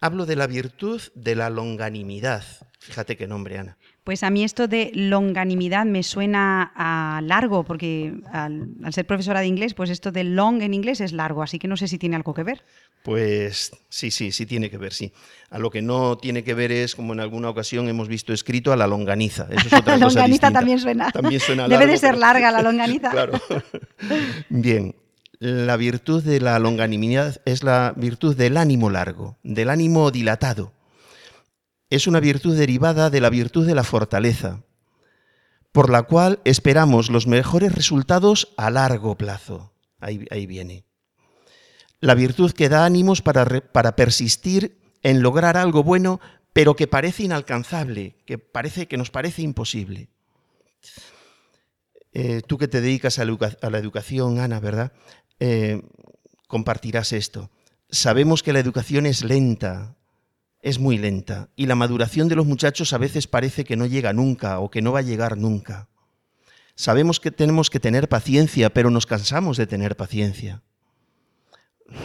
[0.00, 2.44] Hablo de la virtud de la longanimidad.
[2.78, 3.78] Fíjate qué nombre, Ana.
[4.06, 9.48] Pues a mí esto de longanimidad me suena a largo, porque al, ser profesora de
[9.48, 12.14] inglés, pues esto de long en inglés es largo, así que no sé si tiene
[12.14, 12.62] algo que ver.
[13.02, 15.12] Pues sí, sí, sí tiene que ver, sí.
[15.50, 18.72] A lo que no tiene que ver es, como en alguna ocasión hemos visto escrito,
[18.72, 19.48] a la longaniza.
[19.50, 21.10] Eso es otra la longaniza también suena.
[21.10, 23.10] También suena Debe de ser larga la longaniza.
[23.10, 23.40] claro.
[24.50, 24.94] Bien,
[25.40, 30.75] la virtud de la longanimidad es la virtud del ánimo largo, del ánimo dilatado.
[31.88, 34.62] Es una virtud derivada de la virtud de la fortaleza,
[35.72, 39.72] por la cual esperamos los mejores resultados a largo plazo.
[40.00, 40.84] Ahí, viene.
[42.00, 46.20] La virtud que da ánimos para, persistir en lograr algo bueno,
[46.52, 50.08] pero que parece inalcanzable, que, parece, que nos parece imposible.
[52.12, 54.92] Eh, tú que te dedicas a la, educación, Ana, ¿verdad?
[55.38, 55.82] Eh,
[56.48, 57.50] compartirás esto.
[57.90, 59.95] Sabemos que la educación es lenta,
[60.66, 64.12] es muy lenta, y la maduración de los muchachos a veces parece que no llega
[64.12, 65.88] nunca o que no va a llegar nunca.
[66.74, 70.62] Sabemos que tenemos que tener paciencia, pero nos cansamos de tener paciencia,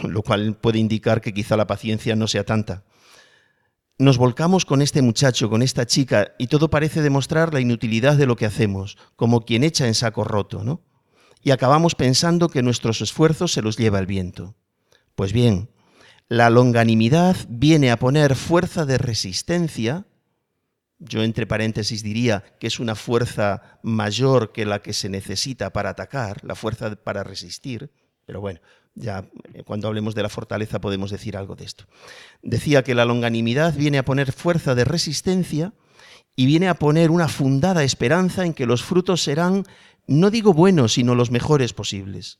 [0.02, 2.84] lo cual puede indicar que quizá la paciencia no sea tanta.
[3.98, 8.26] Nos volcamos con este muchacho, con esta chica, y todo parece demostrar la inutilidad de
[8.26, 10.82] lo que hacemos, como quien echa en saco roto, ¿no?
[11.42, 14.54] y acabamos pensando que nuestros esfuerzos se los lleva el viento.
[15.14, 15.70] Pues bien,
[16.32, 20.06] la longanimidad viene a poner fuerza de resistencia,
[20.98, 25.90] yo entre paréntesis diría que es una fuerza mayor que la que se necesita para
[25.90, 27.90] atacar, la fuerza para resistir,
[28.24, 28.60] Pero bueno,
[28.94, 31.84] ya eh, cuando hablemos de la fortaleza podemos decir algo de esto.
[32.40, 35.74] Decía que la longanimidad viene a poner fuerza de resistencia
[36.34, 39.64] y viene a poner una fundada esperanza en que los frutos serán,
[40.06, 42.38] no digo buenos, sino los mejores posibles.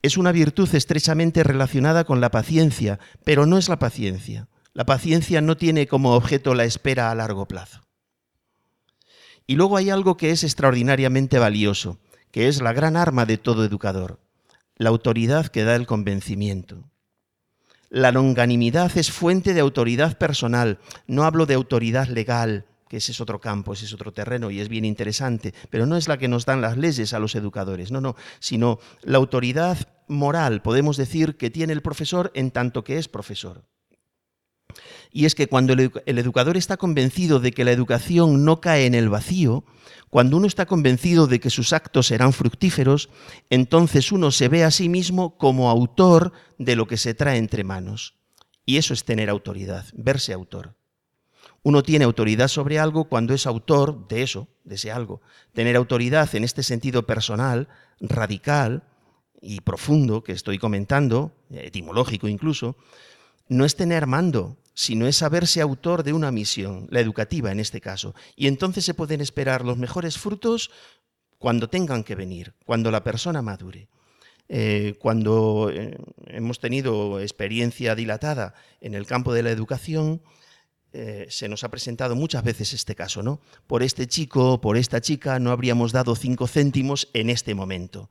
[0.00, 4.48] Es una virtud estrechamente relacionada con la paciencia, pero no es la paciencia.
[4.72, 7.80] La paciencia no tiene como objeto la espera a largo plazo.
[9.46, 11.98] Y luego hay algo que es extraordinariamente valioso,
[12.30, 14.20] que es la gran arma de todo educador,
[14.76, 16.88] la autoridad que da el convencimiento.
[17.90, 23.20] La longanimidad es fuente de autoridad personal, no hablo de autoridad legal, que ese es
[23.20, 26.28] otro campo, ese es otro terreno y es bien interesante, pero no es la que
[26.28, 31.36] nos dan las leyes a los educadores, no, no, sino la autoridad moral, podemos decir,
[31.36, 33.64] que tiene el profesor en tanto que es profesor.
[35.10, 38.94] Y es que cuando el, educador está convencido de que la educación no cae en
[38.94, 39.64] el vacío,
[40.10, 43.08] cuando uno está convencido de que sus actos serán fructíferos,
[43.50, 47.64] entonces uno se ve a sí mismo como autor de lo que se trae entre
[47.64, 48.16] manos.
[48.64, 50.77] Y eso es tener autoridad, verse autor.
[51.62, 55.20] Uno tiene autoridad sobre algo cuando es autor de eso, de ese algo.
[55.52, 57.68] Tener autoridad en este sentido personal,
[58.00, 58.84] radical
[59.40, 62.76] y profundo que estoy comentando, etimológico incluso,
[63.48, 67.80] no es tener mando, sino es saberse autor de una misión, la educativa en este
[67.80, 68.14] caso.
[68.36, 70.70] Y entonces se pueden esperar los mejores frutos
[71.38, 73.88] cuando tengan que venir, cuando la persona madure.
[74.48, 80.22] Eh, cuando eh, hemos tenido experiencia dilatada en el campo de la educación,
[80.92, 83.40] eh, se nos ha presentado muchas veces este caso, ¿no?
[83.66, 88.10] Por este chico, por esta chica, no habríamos dado cinco céntimos en este momento.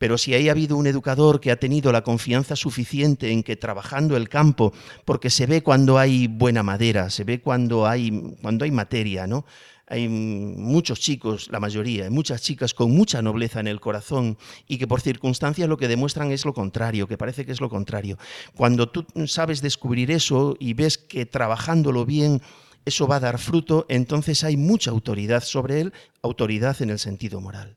[0.00, 3.56] Pero si ahí ha habido un educador que ha tenido la confianza suficiente en que
[3.56, 4.72] trabajando el campo,
[5.04, 9.44] porque se ve cuando hay buena madera, se ve cuando hay, cuando hay materia, ¿no?
[9.90, 14.86] Hay muchos chicos, la mayoría, muchas chicas con mucha nobleza en el corazón y que
[14.86, 18.16] por circunstancias lo que demuestran es lo contrario, que parece que es lo contrario.
[18.54, 22.40] Cuando tú sabes descubrir eso y ves que trabajándolo bien
[22.84, 27.40] eso va a dar fruto, entonces hay mucha autoridad sobre él, autoridad en el sentido
[27.40, 27.76] moral.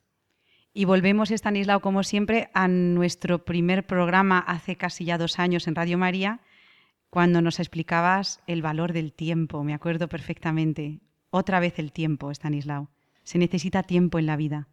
[0.74, 5.76] Y volvemos, Estanislao, como siempre, a nuestro primer programa hace casi ya dos años en
[5.76, 6.42] Radio María,
[7.10, 9.64] cuando nos explicabas el valor del tiempo.
[9.64, 11.00] Me acuerdo perfectamente.
[11.36, 12.92] Otra vez el tiempo, Estanislao.
[13.24, 14.68] Se necesita tiempo en la vida.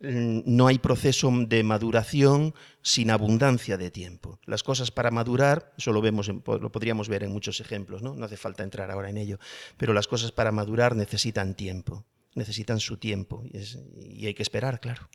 [0.00, 4.38] Mm, no hay proceso de maduración sin abundancia de tiempo.
[4.46, 8.14] Las cosas para madurar, eso lo, vemos, lo podríamos ver en muchos ejemplos, ¿no?
[8.14, 9.38] no hace falta entrar ahora en ello,
[9.76, 15.08] pero las cosas para madurar necesitan tiempo necesitan su tiempo y, hay que esperar, claro.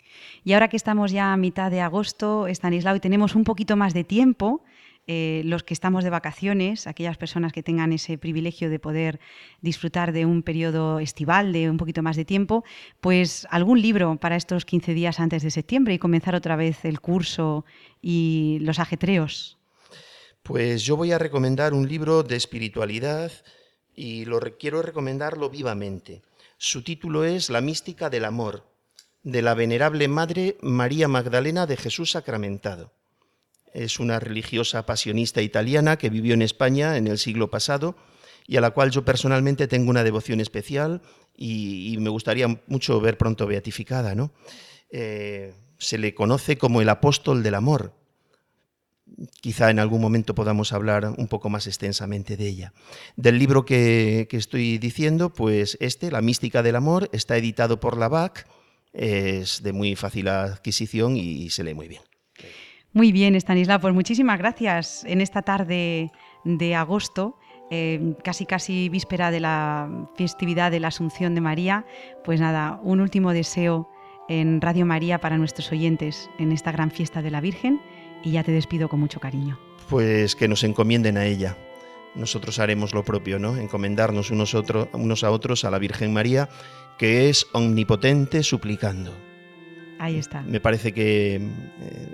[0.43, 3.95] Y ahora que estamos ya a mitad de agosto, Estanislao, y tenemos un poquito más
[3.95, 4.63] de tiempo,
[5.07, 9.19] eh, los que estamos de vacaciones, aquellas personas que tengan ese privilegio de poder
[9.61, 12.65] disfrutar de un periodo estival, de un poquito más de tiempo,
[12.99, 16.99] pues algún libro para estos 15 días antes de septiembre y comenzar otra vez el
[16.99, 17.63] curso
[18.01, 19.57] y los ajetreos.
[20.43, 23.31] Pues yo voy a recomendar un libro de espiritualidad
[23.95, 26.21] y lo quiero recomendarlo vivamente.
[26.57, 28.65] Su título es La mística del amor,
[29.23, 32.91] de la venerable Madre María Magdalena de Jesús Sacramentado.
[33.73, 37.95] Es una religiosa pasionista italiana que vivió en España en el siglo pasado
[38.47, 41.01] y a la cual yo personalmente tengo una devoción especial
[41.35, 44.15] y, me gustaría mucho ver pronto beatificada.
[44.15, 44.31] ¿no?
[44.89, 47.93] Eh, se le conoce como el apóstol del amor
[49.41, 52.73] quizá en algún momento podamos hablar un poco más extensamente de ella.
[53.15, 58.09] Del libro que, estoy diciendo, pues este, La mística del amor, está editado por la
[58.09, 58.47] BAC,
[58.93, 62.01] es de muy fácil adquisición y se lee muy bien.
[62.97, 66.11] Muy bien, Stanislav, pues muchísimas gracias en esta tarde
[66.43, 67.37] de agosto.
[67.69, 71.85] Eh, casi casi víspera de la festividad de la Asunción de María,
[72.25, 73.87] pues nada, un último deseo
[74.27, 77.79] en Radio María para nuestros oyentes en esta gran fiesta de la Virgen
[78.23, 79.59] y ya te despido con mucho cariño.
[79.89, 81.55] Pues que nos encomienden a ella.
[82.15, 83.57] Nosotros haremos lo propio, ¿no?
[83.57, 84.55] Encomendarnos unos,
[84.93, 86.49] unos a otros a la Virgen María,
[86.97, 89.26] que es omnipotente suplicando.
[89.99, 90.41] Ahí está.
[90.41, 91.41] Me parece que eh,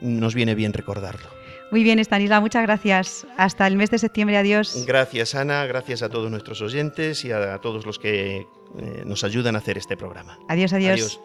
[0.01, 1.27] nos viene bien recordarlo.
[1.71, 3.25] Muy bien, Estanisla, muchas gracias.
[3.35, 4.85] Hasta el mes de septiembre, adiós.
[4.85, 8.45] Gracias, Ana, gracias a todos nuestros oyentes y a, todos los que
[8.77, 10.37] eh, nos ayudan a hacer este programa.
[10.47, 10.93] Adiós, adiós.
[10.93, 11.19] adiós.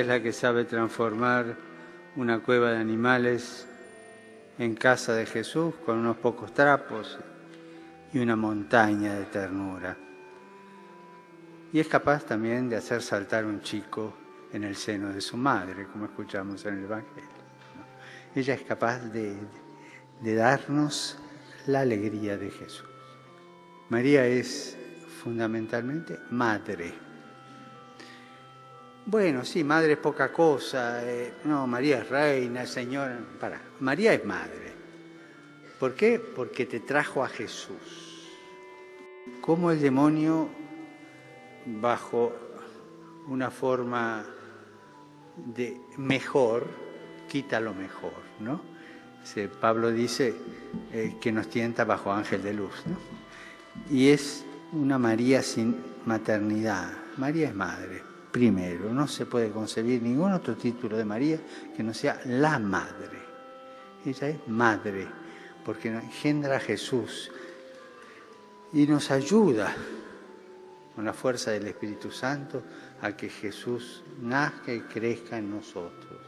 [0.00, 1.56] es la que sabe transformar
[2.16, 3.66] una cueva de animales
[4.58, 7.18] en casa de Jesús con unos pocos trapos
[8.12, 9.96] y una montaña de ternura.
[11.72, 14.14] Y es capaz también de hacer saltar un chico
[14.52, 17.28] en el seno de su madre, como escuchamos en el Evangelio.
[18.34, 19.36] Ella es capaz de,
[20.22, 21.18] de darnos
[21.66, 22.88] la alegría de Jesús.
[23.90, 24.76] María es
[25.22, 27.05] fundamentalmente madre.
[29.06, 31.00] Bueno, sí, madre es poca cosa.
[31.08, 33.16] Eh, no, María es reina, señora.
[33.38, 34.72] Para, María es madre.
[35.78, 36.18] ¿Por qué?
[36.18, 38.28] Porque te trajo a Jesús.
[39.40, 40.48] Como el demonio,
[41.66, 42.32] bajo
[43.28, 44.24] una forma
[45.36, 46.66] de mejor,
[47.28, 48.60] quita lo mejor, ¿no?
[49.60, 50.34] Pablo dice
[50.92, 52.96] eh, que nos tienta bajo ángel de luz, ¿no?
[53.90, 55.76] Y es una María sin
[56.06, 56.92] maternidad.
[57.16, 58.02] María es madre,
[58.36, 58.92] primero.
[58.92, 61.40] No se puede concebir ningún otro título de María
[61.74, 63.18] que no sea la madre.
[64.04, 65.08] Ella es madre,
[65.64, 67.30] porque engendra a Jesús
[68.74, 69.74] y nos ayuda
[70.94, 72.62] con la fuerza del Espíritu Santo
[73.00, 76.20] a que Jesús nazca y crezca en nosotros.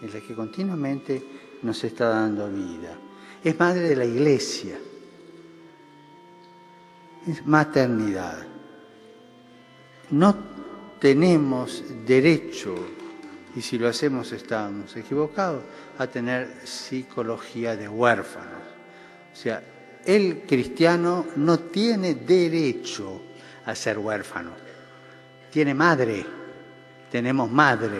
[0.00, 2.96] Es la que continuamente nos está dando vida.
[3.42, 4.78] Es madre de la iglesia.
[7.26, 8.46] Es maternidad.
[10.10, 10.55] No
[10.98, 12.74] tenemos derecho,
[13.54, 15.62] y si lo hacemos estamos equivocados,
[15.98, 18.62] a tener psicología de huérfanos.
[19.32, 19.62] O sea,
[20.04, 23.22] el cristiano no tiene derecho
[23.64, 24.52] a ser huérfano.
[25.50, 26.24] Tiene madre,
[27.10, 27.98] tenemos madre.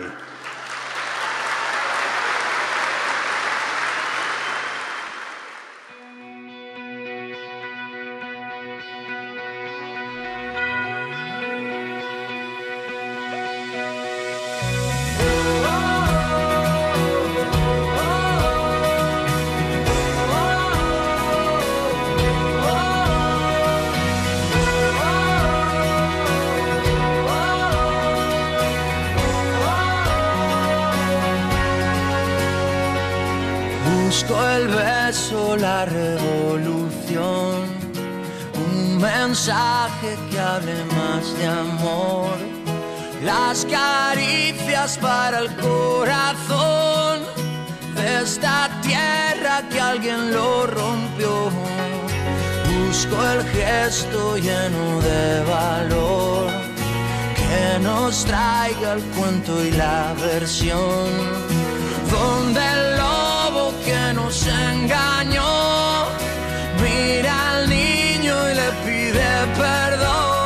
[68.97, 70.36] Pide perdón.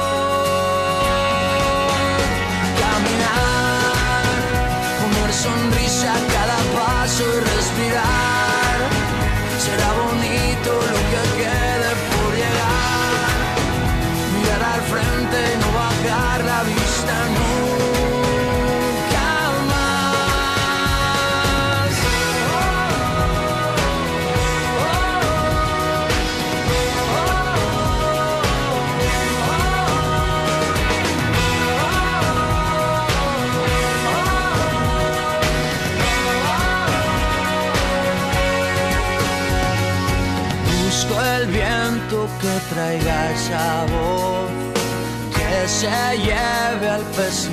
[45.82, 47.51] Que se lleve al pésimo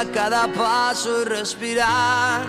[0.00, 2.44] a cada paso y respirar.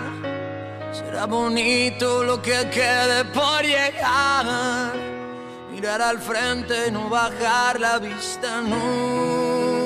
[0.92, 4.92] Será bonito lo que quede por llegar.
[5.70, 9.77] Mirar al frente y no bajar la vista nunca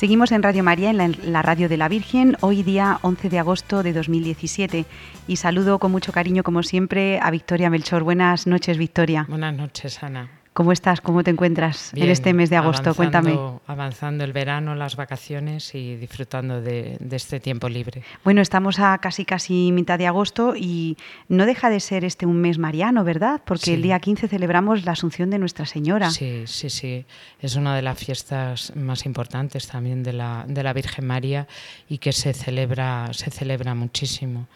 [0.00, 3.82] Seguimos en Radio María, en la, radio de la Virgen, hoy día 11 de agosto
[3.82, 4.86] de 2017.
[5.26, 8.02] Y saludo con mucho cariño, como siempre, a Victoria Melchor.
[8.02, 9.26] Buenas noches, Victoria.
[9.28, 10.39] Buenas noches, Ana.
[10.52, 11.00] ¿Cómo estás?
[11.00, 12.92] ¿Cómo te encuentras en este mes de agosto?
[12.94, 13.38] Cuéntame.
[13.68, 18.02] Avanzando el verano, las vacaciones y disfrutando de, de, este tiempo libre.
[18.24, 20.96] Bueno, estamos a casi casi mitad de agosto y
[21.28, 23.40] no deja de ser este un mes mariano, ¿verdad?
[23.44, 23.72] Porque Sí.
[23.74, 26.10] el día 15 celebramos la Asunción de Nuestra Señora.
[26.10, 27.04] Sí, sí, sí.
[27.40, 31.46] Es una de las fiestas más importantes también de la, de la Virgen María
[31.88, 34.48] y que se celebra, se celebra muchísimo.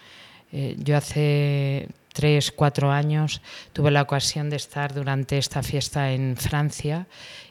[0.52, 3.42] Eh, yo hace tres, cuatro años
[3.72, 7.06] tuve la ocasión de estar durante esta fiesta en Francia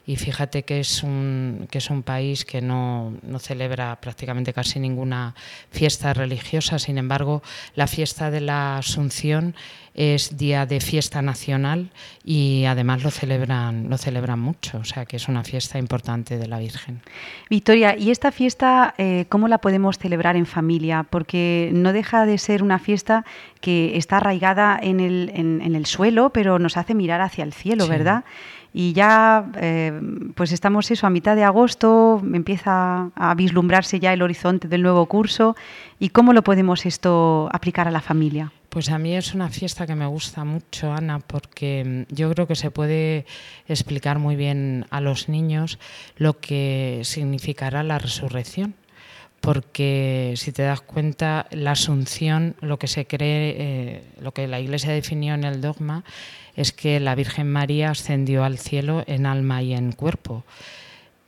[0.06, 4.80] y fíjate que es un, que es un país que no, no celebra prácticamente casi
[4.80, 5.34] ninguna
[5.70, 7.42] fiesta religiosa, sin embargo
[7.74, 9.54] la fiesta de la Asunción
[9.94, 11.90] es día de fiesta nacional
[12.24, 16.48] y además lo celebran, lo celebran mucho, o sea que es una fiesta importante de
[16.48, 17.00] la Virgen.
[17.48, 21.04] Victoria, ¿y esta fiesta eh, cómo la podemos celebrar en familia?
[21.08, 23.24] Porque no deja de ser una fiesta
[23.60, 27.52] que está arraigada en el, en, en el suelo, pero nos hace mirar hacia el
[27.52, 27.90] cielo, Sí.
[27.90, 28.24] ¿verdad?
[28.76, 29.92] Y ya, eh,
[30.34, 35.06] pues estamos eso, a mitad de agosto, empieza a vislumbrarse ya el horizonte del nuevo
[35.06, 35.54] curso.
[36.00, 38.50] ¿Y cómo lo podemos esto aplicar a la familia?
[38.74, 42.48] Pues a mí es una fiesta que me gusta mucho, Ana, porque mm, yo creo
[42.48, 43.24] que se puede
[43.68, 45.78] explicar muy bien a los niños
[46.16, 48.74] lo que significará la resurrección.
[49.40, 54.58] Porque si te das cuenta, la asunción, lo que se cree, eh, lo que la
[54.58, 56.02] Iglesia definió en el dogma,
[56.56, 60.42] es que la Virgen María ascendió al cielo en alma y en cuerpo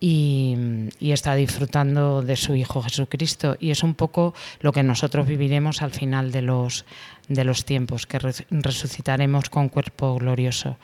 [0.01, 0.57] y,
[1.01, 3.57] está disfrutando de su Hijo Jesucristo.
[3.61, 6.85] Y es un poco lo que nosotros viviremos al final de los,
[7.29, 10.77] de los tiempos, que res- resucitaremos con cuerpo glorioso.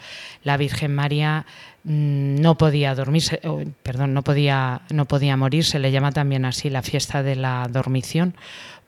[0.45, 1.45] La Virgen María
[1.85, 6.45] mm, no podía dormirse, oh, perdón, no podía, no podía morir, se le llama también
[6.45, 8.35] así la fiesta de la dormición,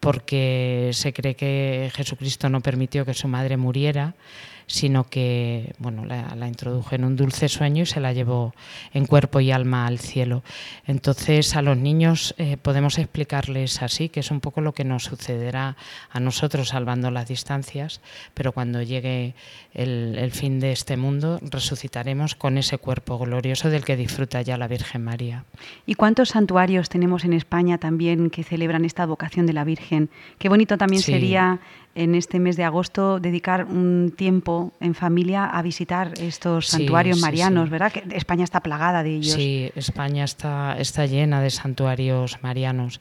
[0.01, 4.15] porque se cree que Jesucristo no permitió que su madre muriera
[4.67, 8.55] sino que bueno, la, la, introdujo en un dulce sueño y se la llevó
[8.93, 10.43] en cuerpo y alma al cielo.
[10.87, 15.05] Entonces a los niños eh, podemos explicarles así, que es un poco lo que nos
[15.05, 15.77] sucederá
[16.11, 18.01] a nosotros salvando las distancias,
[18.35, 19.35] pero cuando llegue
[19.75, 24.57] el, el fin de este mundo resucitaremos con ese cuerpo glorioso del que disfruta ya
[24.57, 25.45] la Virgen María.
[25.87, 30.11] ¿Y cuántos santuarios tenemos en España también que celebran esta vocación de la Virgen?
[30.39, 31.13] Qué bonito también Sí.
[31.13, 31.61] sería
[31.95, 37.19] en este mes de agosto dedicar un tiempo en familia a visitar estos Sí, santuarios
[37.19, 37.71] sí, marianos, sí.
[37.71, 37.93] ¿verdad?
[37.93, 39.35] Que España está plagada de ellos.
[39.35, 43.01] Sí, España está, está llena de santuarios marianos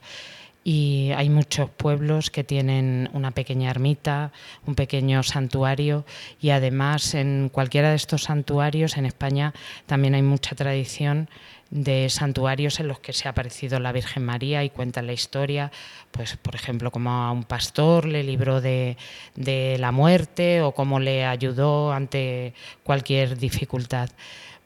[0.64, 4.32] y hay muchos pueblos que tienen una pequeña ermita,
[4.66, 6.06] un pequeño santuario
[6.40, 9.54] y además en cualquiera de estos santuarios en España
[9.86, 11.30] también hay mucha tradición
[11.74, 15.72] de santuarios en los que se ha aparecido la Virgen María y cuenta la historia,
[16.12, 18.96] pues por ejemplo como a un pastor le libró de,
[19.36, 22.54] de la muerte o cómo le ayudó ante
[22.84, 24.10] cualquier dificultad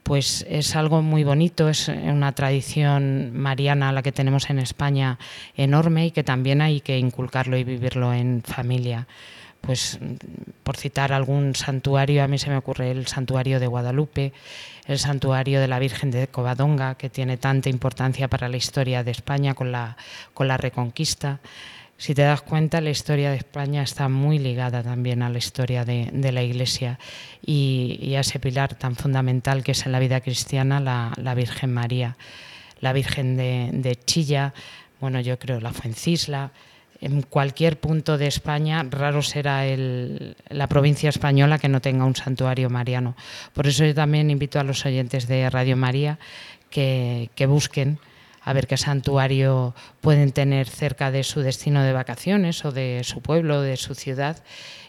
[0.03, 5.20] pues es algo muy bonito, es una tradición mariana la que tenemos en España
[5.58, 9.05] enorme y que también hay que inculcarlo y vivirlo en familia.
[9.62, 9.99] Pues
[10.64, 14.34] por citar algún santuario, a mí se me ocurre el santuario de Guadalupe,
[14.86, 19.12] el santuario de la Virgen de Covadonga, que tiene tanta importancia para la historia de
[19.12, 19.97] España con la,
[20.34, 21.39] con la Reconquista.
[21.97, 25.84] Si te das cuenta, la historia de España está muy ligada también a la historia
[25.84, 26.99] de, de la Iglesia
[27.43, 31.74] y, a ese pilar tan fundamental que es en la vida cristiana la, la Virgen
[31.74, 32.16] María,
[32.82, 34.53] la Virgen de, de, Chilla,
[34.99, 36.51] bueno, yo creo la Fuencisla.
[37.00, 39.64] En cualquier punto de España, raro será
[40.50, 43.16] la provincia española que no tenga un santuario mariano.
[43.54, 46.18] Por eso yo también invito a los oyentes de Radio María
[46.70, 48.00] que, que busquen
[48.48, 53.22] a ver qué santuario pueden tener cerca de su destino de vacaciones o de su
[53.22, 54.41] pueblo, de su ciudad,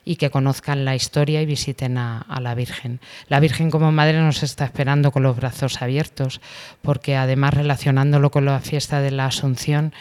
[0.05, 3.01] y que conozcan la historia y visiten a, a, la Virgen.
[3.27, 6.41] La Virgen como madre nos está esperando con los brazos abiertos,
[6.83, 9.93] porque además relacionándolo con la fiesta de la Asunción,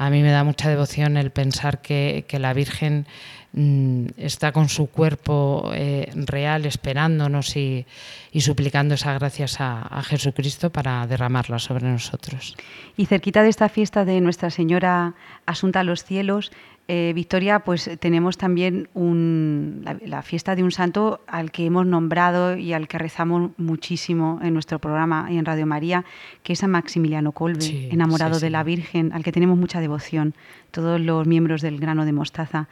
[0.00, 3.06] a mí me da mucha devoción el pensar que, la Virgen
[3.52, 7.84] mmm, está con su cuerpo eh, real esperándonos y,
[8.30, 12.56] y, suplicando esas gracias a, a, Jesucristo para derramarlas sobre nosotros.
[12.96, 15.14] Y cerquita de esta fiesta de Nuestra Señora
[15.46, 16.52] Asunta a los cielos,
[16.90, 21.86] eh, Victoria, pues tenemos también un, la, la, fiesta de un santo al que hemos
[21.86, 26.06] nombrado y al que rezamos muchísimo en nuestro programa y en Radio María,
[26.42, 28.46] que es San Maximiliano Colbe, sí, enamorado sí, sí.
[28.46, 30.34] de la Virgen, al que tenemos mucha devoción,
[30.70, 32.68] todos los miembros del grano de mostaza.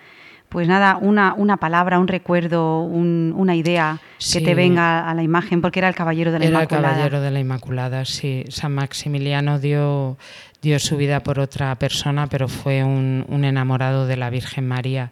[0.49, 3.99] Pues nada, una, una palabra, un recuerdo, un- una idea
[4.33, 6.95] que te venga a la imagen, porque era el caballero de la Era el Inmaculada.
[6.95, 8.45] caballero de la Inmaculada, sí.
[8.49, 10.17] San Maximiliano dio,
[10.63, 15.11] dio su vida por otra persona, pero fue un, un enamorado de la Virgen María.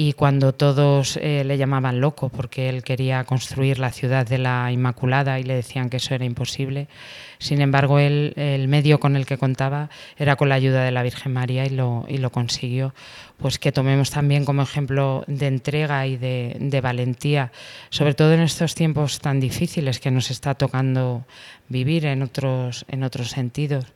[0.00, 4.70] Y cuando todos eh, le llamaban loco porque él quería construir la ciudad de la
[4.70, 6.86] Inmaculada y le decían que eso era imposible,
[7.40, 11.02] sin embargo, él, el medio con el que contaba era con la ayuda de la
[11.02, 12.94] Virgen María y lo, y lo consiguió.
[13.38, 17.50] Pues que tomemos también como ejemplo de entrega y de, de valentía,
[17.90, 21.24] sobre todo en estos tiempos tan difíciles que nos está tocando
[21.68, 23.86] vivir en otros, en otros sentidos.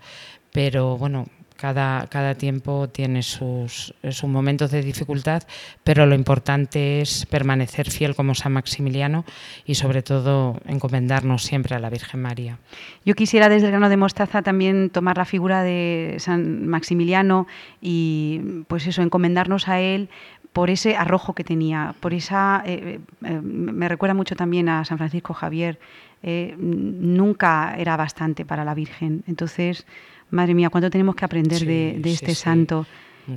[0.50, 1.28] Pero bueno,
[1.62, 5.44] cada, cada tiempo tiene sus, sus momentos de dificultad,
[5.84, 9.24] pero lo importante es permanecer fiel como San Maximiliano
[9.64, 12.58] y sobre todo encomendarnos siempre a la Virgen María.
[13.04, 17.46] Yo quisiera desde el grano de mostaza también tomar la figura de San Maximiliano
[17.80, 20.08] y pues eso, encomendarnos a él
[20.52, 24.98] por ese arrojo que tenía, por esa eh, eh, me recuerda mucho también a San
[24.98, 25.78] Francisco Javier.
[26.24, 29.24] eh, nunca era bastante para la Virgen.
[29.26, 29.86] Entonces,
[30.32, 32.40] madre mía, cuánto tenemos que aprender Sí, de, este sí.
[32.42, 32.86] santo.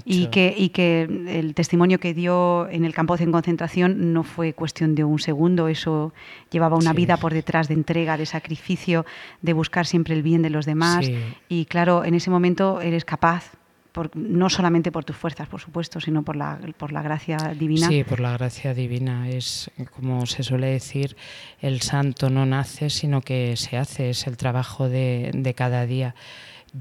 [0.03, 4.53] Y que, y que el testimonio que dio en el campo de concentración no fue
[4.53, 6.11] cuestión de un segundo, eso
[6.49, 9.05] llevaba una vida por detrás de entrega, de sacrificio,
[9.43, 11.07] de buscar siempre el bien de los demás.
[11.49, 13.51] Y claro, en ese momento eres capaz,
[13.91, 17.87] por- no solamente por tus fuerzas, por supuesto, sino por la, por la gracia divina.
[17.87, 19.29] Sí, por la gracia divina.
[19.29, 21.15] Es, como se suele decir,
[21.61, 26.15] el santo no nace, sino que se hace, es el trabajo de, de cada día.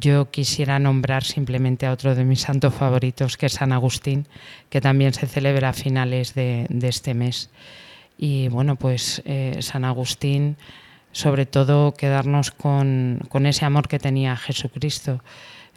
[0.01, 4.26] Yo quisiera nombrar simplemente a otro de mis santos favoritos, que es San Agustín,
[4.68, 7.51] que también se celebra a finales de, este mes.
[8.18, 10.57] Y bueno, pues eh, San Agustín,
[11.12, 15.22] sobre todo quedarnos con, ese amor que tenía Jesucristo,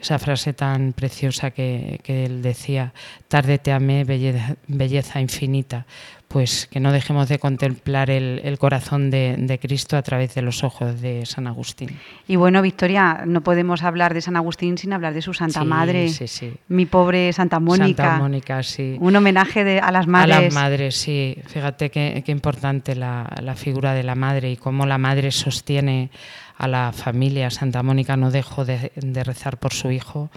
[0.02, 2.94] esa frase tan preciosa que, él decía,
[3.28, 5.86] tarde te amé, belleza infinita,
[6.28, 10.42] pues que no dejemos de contemplar el, el corazón de, de Cristo a través de
[10.42, 11.98] los ojos de San Agustín.
[12.28, 15.66] Y bueno, Victoria, no podemos hablar de San Agustín sin hablar de su Santa Sí,
[15.66, 16.54] Madre, sí, sí.
[16.68, 18.04] mi pobre Santa Mónica.
[18.04, 18.98] Santa Mónica, sí.
[19.00, 20.36] Un homenaje de- a las madres.
[20.36, 21.38] A las madres, sí.
[21.48, 26.10] Fíjate qué, qué importante la, la figura de la madre y cómo la madre sostiene
[26.58, 27.50] a la familia.
[27.52, 30.30] Santa Mónica no dejó de, de rezar por su hijo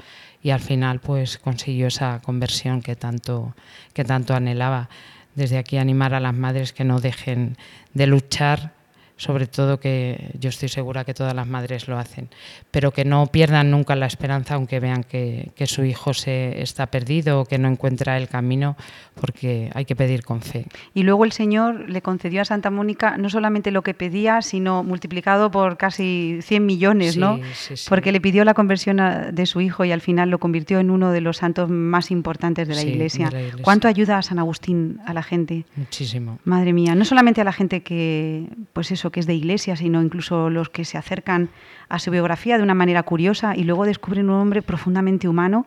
[0.42, 3.54] y al final pues consiguió esa conversión que tanto,
[3.92, 4.88] que tanto anhelaba.
[5.34, 7.56] Desde aquí animar a las madres que no dejen
[7.94, 8.74] de luchar,
[9.20, 12.28] sobre todo que yo estoy segura que todas las madres lo hacen,
[12.70, 16.86] pero que no pierdan nunca la esperanza aunque vean que, que su hijo se está
[16.86, 18.76] perdido o que no encuentra el camino,
[19.20, 20.64] porque hay que pedir con fe.
[20.94, 24.82] Y luego el Señor le concedió a Santa Mónica no solamente lo que pedía, sino
[24.82, 27.36] multiplicado por casi 100 millones, ¿no?
[27.36, 27.86] Sí, sí, sí.
[27.90, 30.90] Porque le pidió la conversión a- de su hijo y al final lo convirtió en
[30.90, 33.26] uno de los santos más importantes de la, Sí, iglesia.
[33.26, 33.62] de la Iglesia.
[33.64, 35.66] ¿Cuánto ayuda a San Agustín a la gente?
[35.76, 36.38] Muchísimo.
[36.44, 40.02] Madre mía, no solamente a la gente que, pues eso, que es de iglesia, sino
[40.02, 41.50] incluso los que se acercan
[41.88, 45.66] a su biografía de una manera curiosa y luego descubren un hombre profundamente humano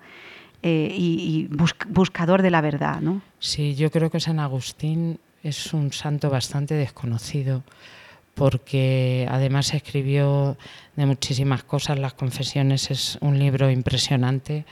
[0.62, 3.22] eh, y, y busc- buscador de la verdad, ¿no?
[3.40, 7.64] Sí, yo creo que San Agustín es un santo bastante desconocido
[8.34, 10.58] porque además escribió
[10.96, 12.00] de muchísimas cosas.
[12.00, 14.66] Las Confesiones es un libro impresionante,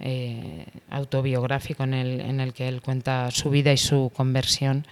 [0.00, 4.86] eh, autobiográfico, en el, en el que él cuenta su vida y su conversión.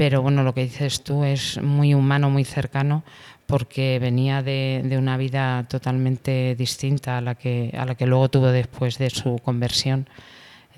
[0.00, 3.04] Pero bueno, lo que dices tú es muy humano, muy cercano,
[3.44, 8.46] porque venía de, una vida totalmente distinta a la, que, a la que luego tuvo
[8.46, 10.08] después de su conversión.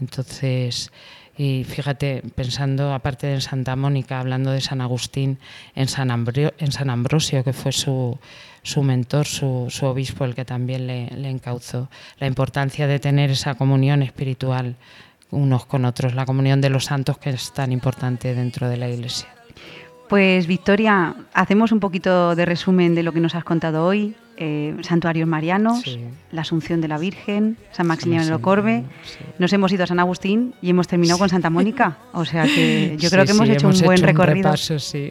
[0.01, 0.91] Entonces,
[1.39, 5.39] y fíjate, pensando, aparte de Santa Mónica, hablando de San Agustín,
[5.77, 8.19] en San, Ambrio- en San Ambrosio, que fue su,
[8.65, 13.55] su mentor, su, su obispo, el que también le encauzó, la importancia de tener esa
[13.55, 14.75] comunión espiritual
[15.33, 18.89] unos con otros, la comunión de los santos que es tan importante dentro de la
[18.89, 19.29] Iglesia.
[20.09, 24.15] Pues Victoria, hacemos un poquito de resumen de lo que nos has contado hoy.
[24.39, 26.01] Eh, santuarios marianos, Sí.
[26.33, 28.85] la Asunción de la Virgen, San Maximiliano de Corbe.
[29.05, 29.19] sí.
[29.39, 31.99] Nos hemos ido a San Agustín y hemos terminado con Santa Mónica.
[32.13, 34.49] O sea que yo creo Sí, que hemos hecho un buen recorrido.
[34.49, 35.11] repaso, sí.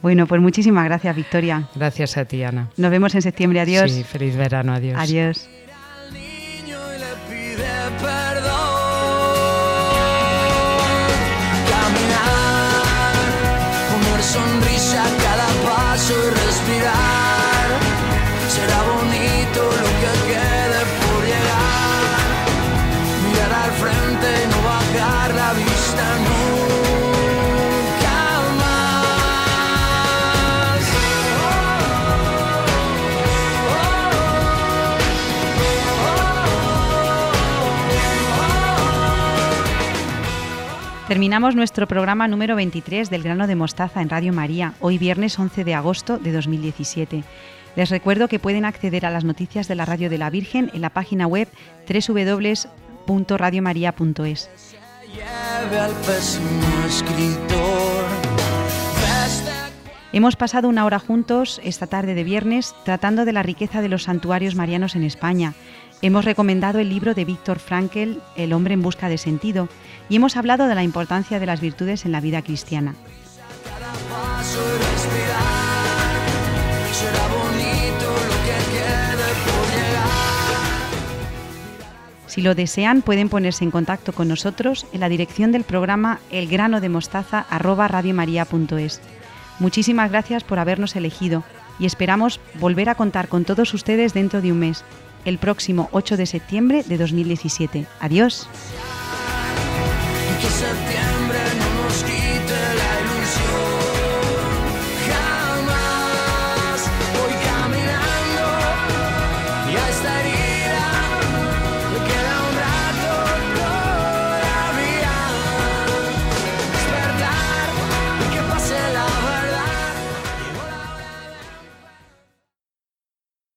[0.00, 1.68] Bueno, pues muchísimas gracias, Victoria.
[1.76, 2.70] Gracias a ti, Ana.
[2.76, 3.60] Nos vemos en septiembre.
[3.60, 3.90] Adiós.
[3.92, 4.98] Sí, feliz verano, adiós.
[4.98, 5.48] Adiós.
[41.32, 45.64] Terminamos nuestro programa número 23 del grano de mostaza en Radio María, hoy viernes 11
[45.64, 47.24] de agosto de 2017.
[47.74, 50.82] Les recuerdo que pueden acceder a las noticias de la Radio de la Virgen en
[50.82, 51.48] la página web
[51.88, 54.50] www.radiomaria.es.
[60.12, 64.02] Hemos pasado una hora juntos esta tarde de viernes tratando de la riqueza de los
[64.02, 65.54] santuarios marianos en España.
[66.04, 69.68] Hemos recomendado el libro de Víctor Frankel, El hombre en busca de sentido,
[70.08, 72.96] y hemos hablado de la importancia de las virtudes en la vida cristiana.
[82.26, 89.00] Si lo desean, pueden ponerse en contacto con nosotros en la dirección del programa elgranodemostaza@radiomaria.es.
[89.60, 91.44] Muchísimas gracias por habernos elegido
[91.78, 94.82] y esperamos volver a contar con todos ustedes dentro de un mes,
[95.24, 97.86] el próximo 8 de septiembre de 2017.
[98.00, 98.48] Adiós.